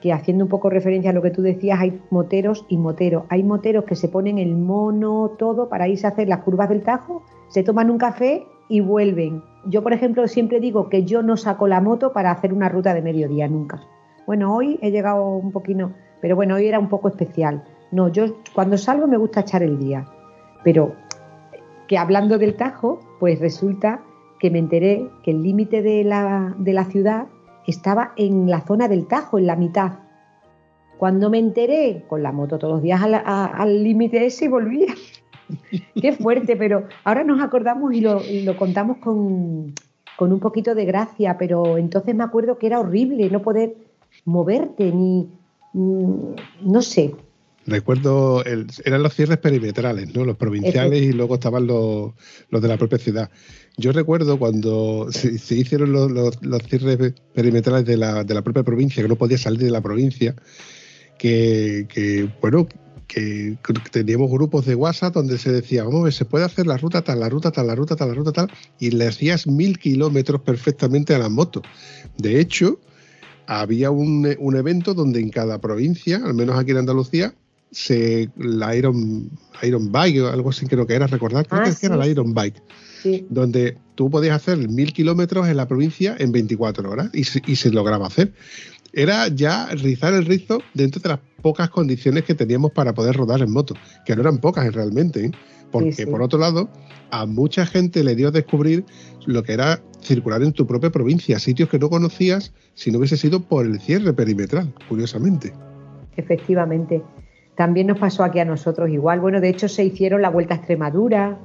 [0.00, 3.24] que haciendo un poco referencia a lo que tú decías, hay moteros y moteros.
[3.28, 6.82] Hay moteros que se ponen el mono todo para irse a hacer las curvas del
[6.82, 9.42] Tajo, se toman un café y vuelven.
[9.66, 12.94] Yo, por ejemplo, siempre digo que yo no saco la moto para hacer una ruta
[12.94, 13.80] de mediodía, nunca.
[14.26, 17.64] Bueno, hoy he llegado un poquito, pero bueno, hoy era un poco especial.
[17.92, 18.24] No, yo
[18.54, 20.04] cuando salgo me gusta echar el día.
[20.66, 20.96] Pero
[21.86, 24.02] que hablando del Tajo, pues resulta
[24.40, 27.28] que me enteré que el límite de la, de la ciudad
[27.68, 29.92] estaba en la zona del Tajo, en la mitad.
[30.98, 34.92] Cuando me enteré, con la moto todos los días al límite ese volvía.
[36.02, 39.72] Qué fuerte, pero ahora nos acordamos y lo, lo contamos con,
[40.16, 43.76] con, un poquito de gracia, pero entonces me acuerdo que era horrible no poder
[44.24, 45.28] moverte ni,
[45.74, 47.14] mm, no sé,
[47.66, 50.24] Recuerdo, eran los cierres perimetrales, ¿no?
[50.24, 52.14] Los provinciales y luego estaban los,
[52.48, 53.28] de la propia ciudad.
[53.76, 56.36] Yo recuerdo cuando se, hicieron los,
[56.68, 60.36] cierres perimetrales de la, de la, propia provincia, que no podía salir de la provincia,
[61.18, 62.68] que, bueno,
[63.08, 63.56] que
[63.90, 67.02] teníamos grupos de WhatsApp donde se decía, vamos a ver, se puede hacer la ruta
[67.02, 70.40] tal, la ruta tal, la ruta tal, la ruta tal, y le hacías mil kilómetros
[70.42, 71.64] perfectamente a las motos.
[72.16, 72.78] De hecho,
[73.48, 77.34] había un, un evento donde en cada provincia, al menos aquí en Andalucía,
[77.70, 79.30] se, la Iron,
[79.62, 82.32] Iron Bike o algo así creo que era, recordar, creo ah, que era la Iron
[82.32, 82.62] Bike,
[83.28, 87.70] donde tú podías hacer mil kilómetros en la provincia en 24 horas y, y se
[87.70, 88.32] lograba hacer.
[88.92, 93.42] Era ya rizar el rizo dentro de las pocas condiciones que teníamos para poder rodar
[93.42, 95.30] en moto, que no eran pocas realmente, ¿eh?
[95.70, 96.70] porque por otro lado,
[97.10, 98.84] a mucha gente le dio a descubrir
[99.26, 103.16] lo que era circular en tu propia provincia, sitios que no conocías si no hubiese
[103.16, 105.52] sido por el cierre perimetral, curiosamente.
[106.16, 107.02] Efectivamente.
[107.56, 109.20] También nos pasó aquí a nosotros igual.
[109.20, 111.38] Bueno, de hecho se hicieron la vuelta a Extremadura.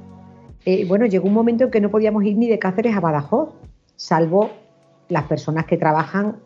[0.66, 3.54] Eh, bueno, llegó un momento en que no podíamos ir ni de Cáceres a Badajoz,
[3.96, 4.50] salvo
[5.08, 6.36] las personas que trabajan.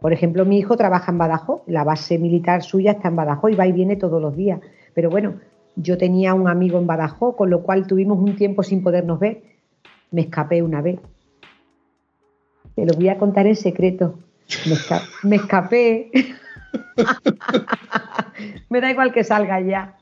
[0.00, 3.54] Por ejemplo, mi hijo trabaja en Badajoz, la base militar suya está en Badajoz y
[3.54, 4.60] va y viene todos los días.
[4.94, 5.34] Pero bueno,
[5.74, 9.42] yo tenía un amigo en Badajoz, con lo cual tuvimos un tiempo sin podernos ver.
[10.10, 11.00] Me escapé una vez.
[12.74, 14.18] Te lo voy a contar en secreto.
[15.22, 16.10] me escapé.
[18.70, 19.96] Me da igual que salga ya.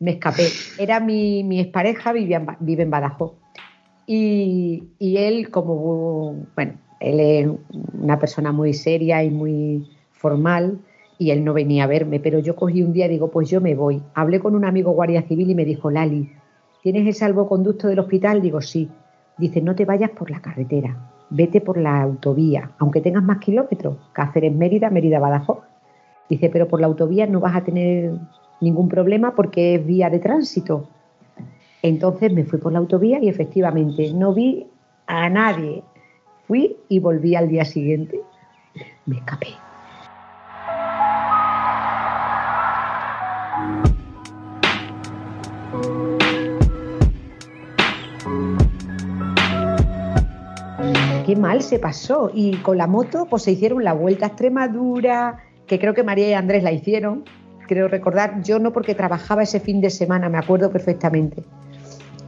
[0.00, 0.48] Me escapé.
[0.78, 3.32] Era mi, mi expareja, vivía vive en Badajoz.
[4.06, 7.48] Y, él, como, bueno, él es
[7.94, 10.78] una persona muy seria y muy formal
[11.18, 13.60] y él no venía a verme, pero yo cogí un día y digo, pues yo
[13.60, 14.02] me voy.
[14.14, 16.30] Hablé con un amigo guardia civil y me dijo, Lali,
[16.82, 18.42] ¿tienes el salvoconducto del hospital?
[18.42, 18.90] Digo, sí.
[19.38, 23.96] Dice, no te vayas por la carretera, vete por la autovía, aunque tengas más kilómetros.
[24.12, 25.58] Cáceres, Mérida, Mérida, Badajoz.
[26.28, 28.12] Dice, pero por la autovía no vas a tener
[28.60, 30.88] ningún problema porque es vía de tránsito.
[31.82, 34.66] Entonces me fui por la autovía y efectivamente no vi
[35.06, 35.82] a nadie.
[36.46, 38.20] Fui y volví al día siguiente.
[39.06, 39.48] Me escapé.
[51.26, 52.30] Qué mal se pasó.
[52.32, 56.28] Y con la moto, pues se hicieron la vuelta a Extremadura, que creo que María
[56.28, 57.24] y Andrés la hicieron,
[57.66, 61.42] creo recordar, yo no porque trabajaba ese fin de semana, me acuerdo perfectamente.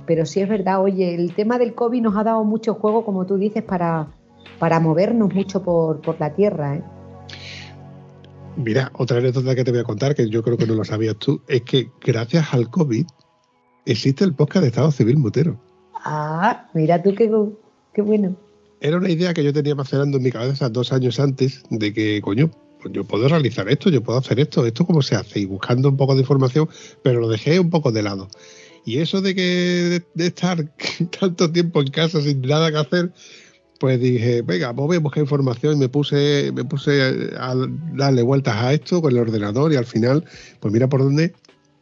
[0.06, 3.26] Pero sí es verdad, oye, el tema del COVID nos ha dado mucho juego, como
[3.26, 4.08] tú dices, para,
[4.58, 6.76] para movernos mucho por, por la tierra.
[6.76, 6.82] ¿eh?
[8.56, 11.16] Mira, otra anécdota que te voy a contar, que yo creo que no lo sabías
[11.16, 13.06] tú, es que gracias al COVID
[13.84, 15.60] existe el podcast de Estado Civil Mutero.
[16.04, 17.30] Ah, mira tú qué,
[17.92, 18.36] qué bueno.
[18.80, 22.20] Era una idea que yo tenía macerando en mi cabeza dos años antes de que,
[22.22, 22.50] coño,
[22.86, 25.88] pues yo puedo realizar esto, yo puedo hacer esto, esto cómo se hace, y buscando
[25.88, 26.68] un poco de información,
[27.02, 28.28] pero lo dejé un poco de lado.
[28.84, 30.72] Y eso de que de, estar
[31.20, 33.12] tanto tiempo en casa sin nada que hacer,
[33.80, 37.02] pues dije, venga, pues voy a buscar información y me puse, me puse
[37.36, 37.54] a
[37.94, 40.24] darle vueltas a esto con el ordenador y al final,
[40.60, 41.34] pues mira por dónde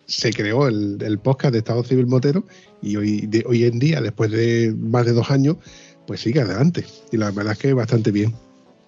[0.07, 2.45] se creó el, podcast de Estado Civil Motero
[2.83, 5.57] y hoy, de, hoy en día, después de más de dos años,
[6.07, 6.85] pues sigue adelante.
[7.13, 8.35] Y la verdad es que bastante bien.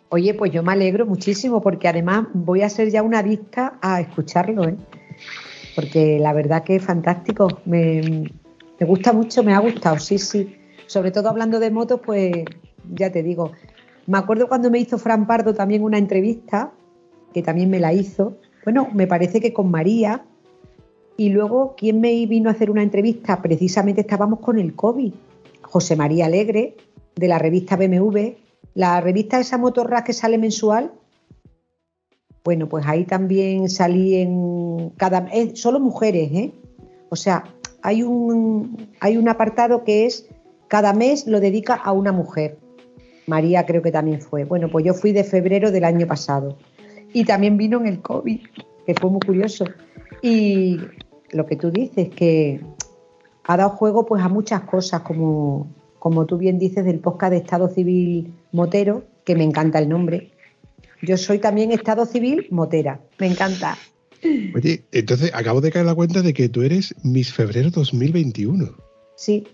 [0.09, 4.01] Oye, pues yo me alegro muchísimo porque además voy a ser ya una adicta a
[4.01, 4.77] escucharlo, ¿eh?
[5.75, 7.61] porque la verdad que es fantástico.
[7.65, 8.31] Me,
[8.81, 10.57] me gusta mucho, me ha gustado, sí, sí.
[10.87, 12.33] Sobre todo hablando de motos, pues
[12.95, 13.53] ya te digo.
[14.07, 16.73] Me acuerdo cuando me hizo Fran Pardo también una entrevista,
[17.35, 18.39] que también me la hizo.
[18.65, 20.25] Bueno, me parece que con María.
[21.17, 23.43] Y luego, ¿quién me vino a hacer una entrevista?
[23.43, 25.13] Precisamente estábamos con el COVID.
[25.63, 26.77] José María Alegre,
[27.17, 28.37] de la revista BMW,
[28.75, 30.93] la revista esa motorra que sale mensual.
[32.45, 36.53] Bueno, pues ahí también salí en cada solo mujeres, ¿eh?
[37.09, 37.45] O sea,
[37.83, 40.29] hay un hay un apartado que es
[40.69, 42.59] cada mes lo dedica a una mujer.
[43.27, 44.45] María creo que también fue.
[44.45, 46.57] Bueno, pues yo fui de febrero del año pasado.
[47.13, 48.41] Y también vino en el COVID,
[48.87, 49.65] que fue muy curioso.
[50.23, 50.79] Y
[51.31, 52.61] lo que tú dices, que
[53.45, 55.69] ha dado juego pues a muchas cosas, como,
[55.99, 60.33] como tú bien dices, del podcast de Estado Civil Motero, que me encanta el nombre.
[61.03, 63.77] Yo soy también Estado Civil Motera, me encanta.
[64.55, 68.75] Oye, entonces acabo de caer la cuenta de que tú eres Miss Febrero 2021.
[69.17, 69.47] Sí,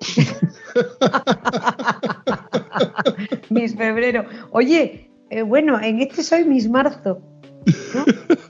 [3.50, 4.24] Mis febrero.
[4.50, 7.20] Oye, eh, bueno, en este soy mis marzo.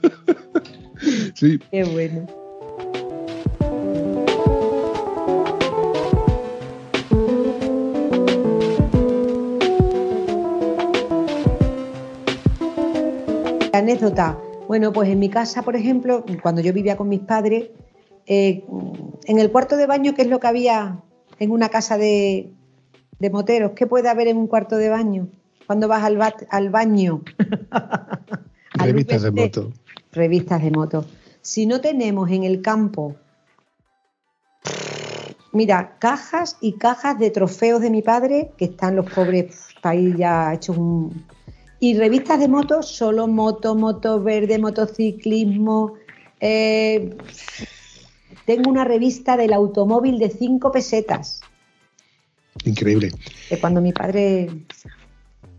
[1.35, 1.59] Sí.
[1.69, 2.25] Qué bueno.
[13.77, 14.39] Anécdota.
[14.67, 17.69] Bueno, pues en mi casa, por ejemplo, cuando yo vivía con mis padres,
[18.25, 18.63] eh,
[19.25, 21.03] en el cuarto de baño, ¿qué es lo que había
[21.39, 22.51] en una casa de,
[23.31, 23.71] moteros.
[23.75, 25.27] ¿Qué puede haber en un cuarto de baño?
[25.65, 26.19] Cuando vas al,
[26.49, 27.21] al baño.
[28.73, 29.73] Revistas de moto.
[30.11, 31.05] Revistas de moto.
[31.41, 33.15] Si no tenemos en el campo,
[35.51, 40.53] mira, cajas y cajas de trofeos de mi padre, que están los pobres ahí ya
[40.53, 41.25] hechos un...
[41.85, 45.93] Y revistas de motos, solo moto, moto verde, motociclismo.
[46.39, 47.15] Eh,
[48.47, 51.41] tengo una revista del automóvil de cinco pesetas.
[52.63, 53.11] Increíble.
[53.51, 54.49] De cuando mi padre.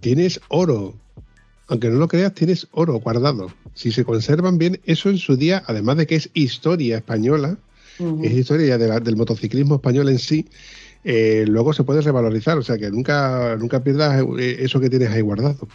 [0.01, 0.97] Tienes oro.
[1.69, 3.53] Aunque no lo creas, tienes oro guardado.
[3.75, 7.57] Si se conservan bien, eso en su día, además de que es historia española,
[8.01, 10.49] es historia del motociclismo español en sí,
[11.05, 12.59] eh, luego se puede revalorizar.
[12.59, 15.69] O sea que nunca, nunca pierdas eh, eso que tienes ahí guardado.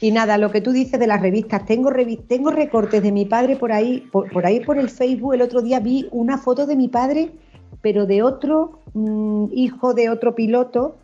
[0.00, 1.90] Y nada, lo que tú dices de las revistas, tengo,
[2.26, 5.78] tengo recortes de mi padre por ahí, por, ahí por el Facebook, el otro día
[5.78, 7.32] vi una foto de mi padre,
[7.82, 10.96] pero de otro mm, hijo de otro piloto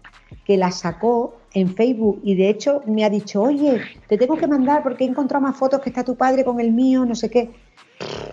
[0.47, 2.21] que la sacó en Facebook.
[2.23, 5.57] Y de hecho me ha dicho, oye, te tengo que mandar porque he encontrado más
[5.57, 7.51] fotos que está tu padre con el mío, no sé qué,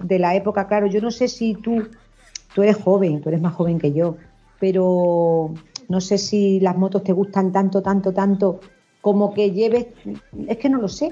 [0.01, 1.89] de la época, claro, yo no sé si tú,
[2.55, 4.15] tú eres joven, tú eres más joven que yo,
[4.61, 5.53] pero
[5.89, 8.61] no sé si las motos te gustan tanto, tanto, tanto
[9.03, 9.87] como que lleves,
[10.47, 11.11] es que no lo sé.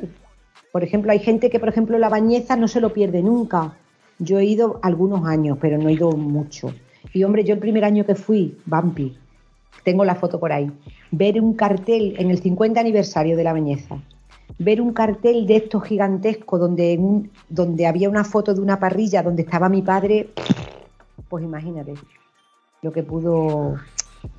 [0.71, 3.73] Por ejemplo, hay gente que, por ejemplo, la bañeza no se lo pierde nunca.
[4.17, 6.73] Yo he ido algunos años, pero no he ido mucho.
[7.11, 9.17] Y hombre, yo el primer año que fui, Bampi,
[9.83, 10.71] tengo la foto por ahí,
[11.11, 14.01] ver un cartel en el 50 aniversario de la bañeza,
[14.57, 16.97] ver un cartel de estos gigantescos donde,
[17.49, 20.29] donde había una foto de una parrilla donde estaba mi padre,
[21.27, 21.95] pues imagínate
[22.83, 23.75] lo que pudo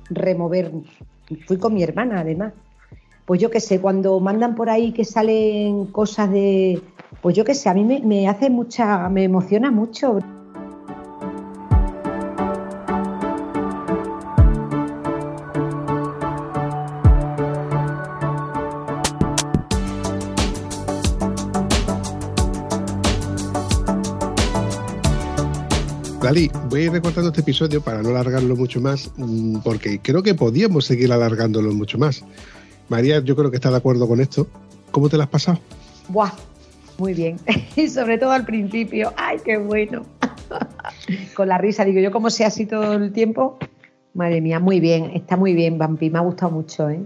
[0.09, 0.71] remover.
[1.45, 2.53] Fui con mi hermana, además
[3.25, 6.81] pues yo qué sé, cuando mandan por ahí que salen cosas de,
[7.21, 10.19] pues yo qué sé, a mí me, hace mucha, me emociona mucho.
[26.21, 30.23] Dali, voy a ir recortando este episodio para no alargarlo mucho más, mm, porque creo
[30.23, 32.23] que podíamos seguir alargándolo mucho más.
[32.89, 34.47] María, yo creo que está de acuerdo con esto.
[34.91, 35.59] ¿Cómo te la has pasado?
[36.09, 36.31] Buah,
[36.97, 37.39] muy bien.
[37.75, 39.13] Y sobre todo al principio.
[39.17, 40.05] ¡Ay, qué bueno!
[41.35, 43.57] con la risa, digo yo, como sea así todo el tiempo.
[44.13, 47.01] Madre mía, muy bien, está muy bien, Vampi, me ha gustado mucho, ¿eh?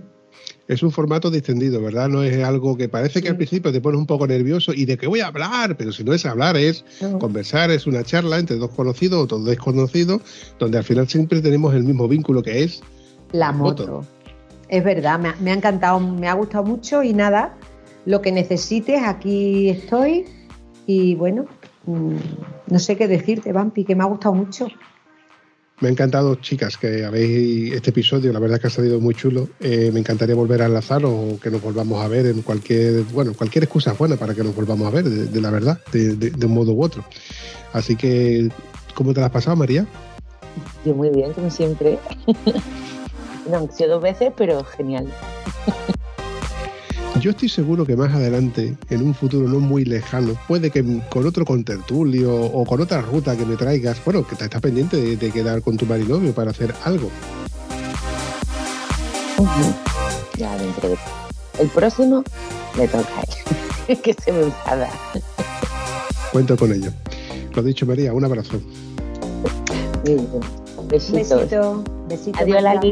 [0.67, 2.09] es un formato distendido, ¿verdad?
[2.09, 4.97] No es algo que parece que al principio te pones un poco nervioso y de
[4.97, 6.83] qué voy a hablar, pero si no es hablar, es
[7.19, 10.21] conversar, es una charla entre dos conocidos o dos desconocidos,
[10.59, 12.81] donde al final siempre tenemos el mismo vínculo que es
[13.31, 14.05] la moto.
[14.69, 17.55] Es verdad, me ha, me ha encantado, me ha gustado mucho y nada,
[18.05, 20.25] lo que necesites, aquí estoy
[20.85, 21.45] y bueno,
[21.85, 22.15] mm,
[22.67, 24.67] no sé qué decirte, Vampi, que me ha gustado mucho.
[25.79, 29.47] Me ha encantado, chicas, que habéis este episodio, la verdad que ha salido muy chulo.
[29.59, 33.33] Eh, me encantaría volver a enlazar o que nos volvamos a ver en cualquier, bueno,
[33.35, 36.53] cualquier excusa buena para que nos volvamos a ver, de, la verdad, de, de, un
[36.53, 37.03] modo u otro.
[37.73, 38.49] Así que,
[38.95, 39.85] ¿cómo te la has pasado, María?
[40.83, 41.99] Yo muy bien, como siempre.
[43.49, 45.07] no, han sido dos veces, pero genial.
[47.19, 51.25] Yo estoy seguro que más adelante, en un futuro no muy lejano, puede que con
[51.25, 55.61] otro contertulio o con otra ruta que me traigas, bueno, que estás pendiente de, quedar
[55.63, 57.09] con tu marinovio para hacer algo.
[60.37, 60.97] Ya dentro de...
[61.59, 62.23] El próximo
[62.77, 63.23] me toca
[63.87, 64.89] él, que se me enfada.
[66.31, 66.91] Cuento con ello.
[67.55, 68.61] Lo dicho, María, un abrazo.
[70.87, 71.41] Besitos.
[71.41, 71.83] Besito.
[72.07, 72.39] Besito.
[72.39, 72.91] Adiós, Lali.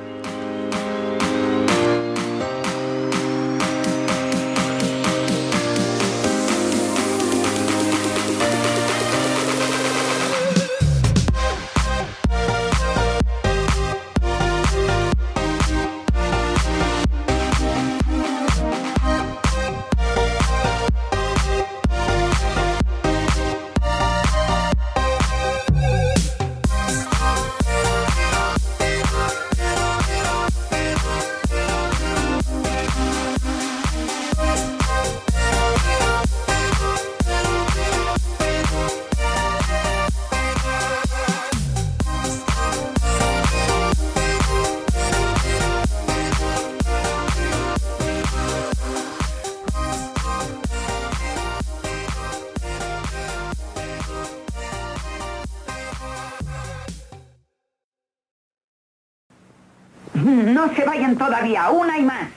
[60.71, 62.29] No se vayan todavía, una y más.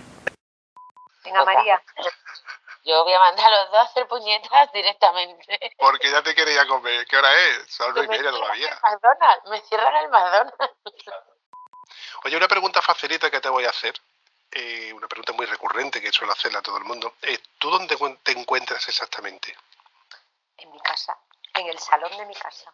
[1.23, 1.81] Venga, María.
[2.85, 5.73] Yo voy a mandar a los dos a hacer puñetas directamente.
[5.79, 7.07] Porque ya te quería comer.
[7.07, 7.73] ¿Qué hora es?
[7.73, 8.77] Son y media todavía.
[8.83, 9.51] McDonald's.
[9.51, 10.57] Me cierran el McDonald's.
[12.25, 13.95] Oye, una pregunta facilita que te voy a hacer.
[14.51, 17.15] Eh, una pregunta muy recurrente que suelo hacerle a todo el mundo.
[17.23, 19.57] Eh, ¿Tú dónde te encuentras exactamente?
[20.57, 21.17] En mi casa.
[21.55, 22.73] En el salón de mi casa.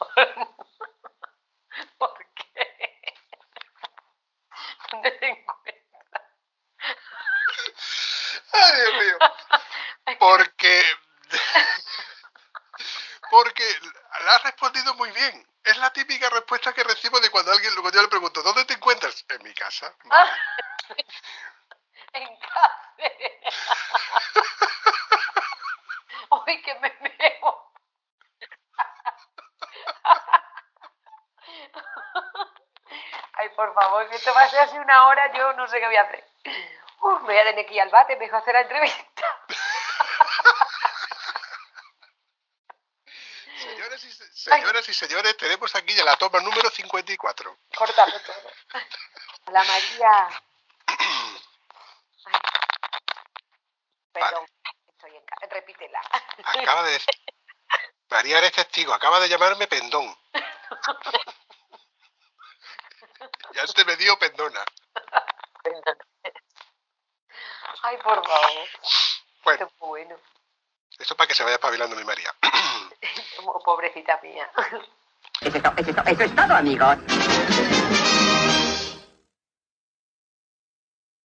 [1.98, 3.14] ¿Por qué?
[4.90, 5.74] ¿Dónde te encuentras?
[8.52, 9.18] Ay, Dios mío.
[10.18, 10.82] Porque.
[13.30, 13.64] Porque
[14.24, 15.46] la has respondido muy bien.
[15.64, 18.74] Es la típica respuesta que recibo de cuando alguien cuando yo le pregunto, ¿dónde te
[18.74, 19.24] encuentras?
[19.28, 19.92] En mi casa.
[22.12, 22.92] en casa.
[26.46, 27.72] Uy, que me meo.
[33.34, 33.72] Ay, por
[34.58, 36.24] así una hora, yo no sé qué voy a hacer.
[37.00, 39.22] Uf, me voy a tener que ir al bate, me dejo hacer la entrevista.
[43.56, 47.56] Señoras y, señoras y señores, tenemos aquí ya la toma número 54.
[47.76, 48.52] Córtalo todo.
[49.46, 50.28] Hola, María.
[50.86, 52.40] Ay.
[54.12, 54.46] Perdón,
[54.88, 55.46] estoy en casa.
[55.50, 56.00] Repítela.
[56.44, 57.14] Acaba de decir.
[58.10, 58.92] María, eres testigo.
[58.92, 60.14] Acaba de llamarme pendón.
[63.74, 64.64] se me dio pendona.
[67.82, 68.68] Ay, por favor.
[69.44, 69.68] Bueno.
[69.68, 70.16] Qué bueno.
[70.98, 72.34] Esto para que se vaya espabilando mi María.
[73.64, 74.48] Pobrecita mía.
[75.40, 75.74] Eso es, todo,
[76.06, 76.98] eso es todo, amigos.